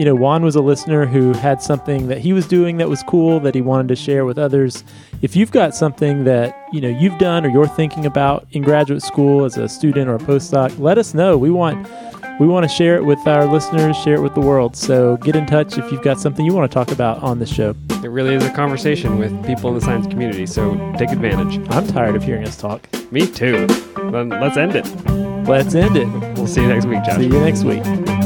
You 0.00 0.06
know, 0.06 0.14
Juan 0.14 0.42
was 0.42 0.56
a 0.56 0.62
listener 0.62 1.04
who 1.04 1.34
had 1.34 1.60
something 1.60 2.08
that 2.08 2.16
he 2.16 2.32
was 2.32 2.46
doing 2.46 2.78
that 2.78 2.88
was 2.88 3.02
cool 3.02 3.38
that 3.40 3.54
he 3.54 3.60
wanted 3.60 3.88
to 3.88 3.96
share 3.96 4.24
with 4.24 4.38
others. 4.38 4.82
If 5.20 5.36
you've 5.36 5.50
got 5.50 5.74
something 5.74 6.24
that, 6.24 6.56
you 6.72 6.80
know, 6.80 6.88
you've 6.88 7.18
done 7.18 7.44
or 7.44 7.50
you're 7.50 7.68
thinking 7.68 8.06
about 8.06 8.46
in 8.52 8.62
graduate 8.62 9.02
school 9.02 9.44
as 9.44 9.58
a 9.58 9.68
student 9.68 10.08
or 10.08 10.14
a 10.14 10.18
postdoc, 10.18 10.78
let 10.78 10.96
us 10.96 11.12
know. 11.12 11.36
We 11.36 11.50
want 11.50 11.86
we 12.40 12.46
want 12.46 12.64
to 12.64 12.74
share 12.74 12.96
it 12.96 13.04
with 13.04 13.18
our 13.26 13.44
listeners, 13.44 13.94
share 13.98 14.14
it 14.14 14.22
with 14.22 14.34
the 14.34 14.40
world. 14.40 14.74
So 14.74 15.18
get 15.18 15.36
in 15.36 15.44
touch 15.44 15.76
if 15.76 15.92
you've 15.92 16.00
got 16.00 16.18
something 16.18 16.46
you 16.46 16.54
want 16.54 16.70
to 16.70 16.74
talk 16.74 16.90
about 16.90 17.22
on 17.22 17.38
the 17.38 17.44
show. 17.44 17.76
It 18.02 18.08
really 18.08 18.34
is 18.34 18.42
a 18.42 18.52
conversation 18.54 19.18
with 19.18 19.32
people 19.44 19.68
in 19.68 19.74
the 19.74 19.82
science 19.82 20.06
community, 20.06 20.46
so 20.46 20.76
take 20.96 21.10
advantage. 21.10 21.58
I'm 21.68 21.86
tired 21.86 22.16
of 22.16 22.22
hearing 22.22 22.46
us 22.46 22.56
talk. 22.56 22.88
Me 23.12 23.26
too. 23.26 23.66
Then 24.10 24.30
let's 24.30 24.56
end 24.56 24.76
it. 24.76 24.86
Let's 25.46 25.74
end 25.74 25.98
it. 25.98 26.08
We'll 26.38 26.46
see 26.46 26.62
you 26.62 26.68
next 26.68 26.86
week, 26.86 27.04
Josh. 27.04 27.16
See 27.16 27.24
you 27.24 27.40
next 27.40 27.64
week. 27.64 28.19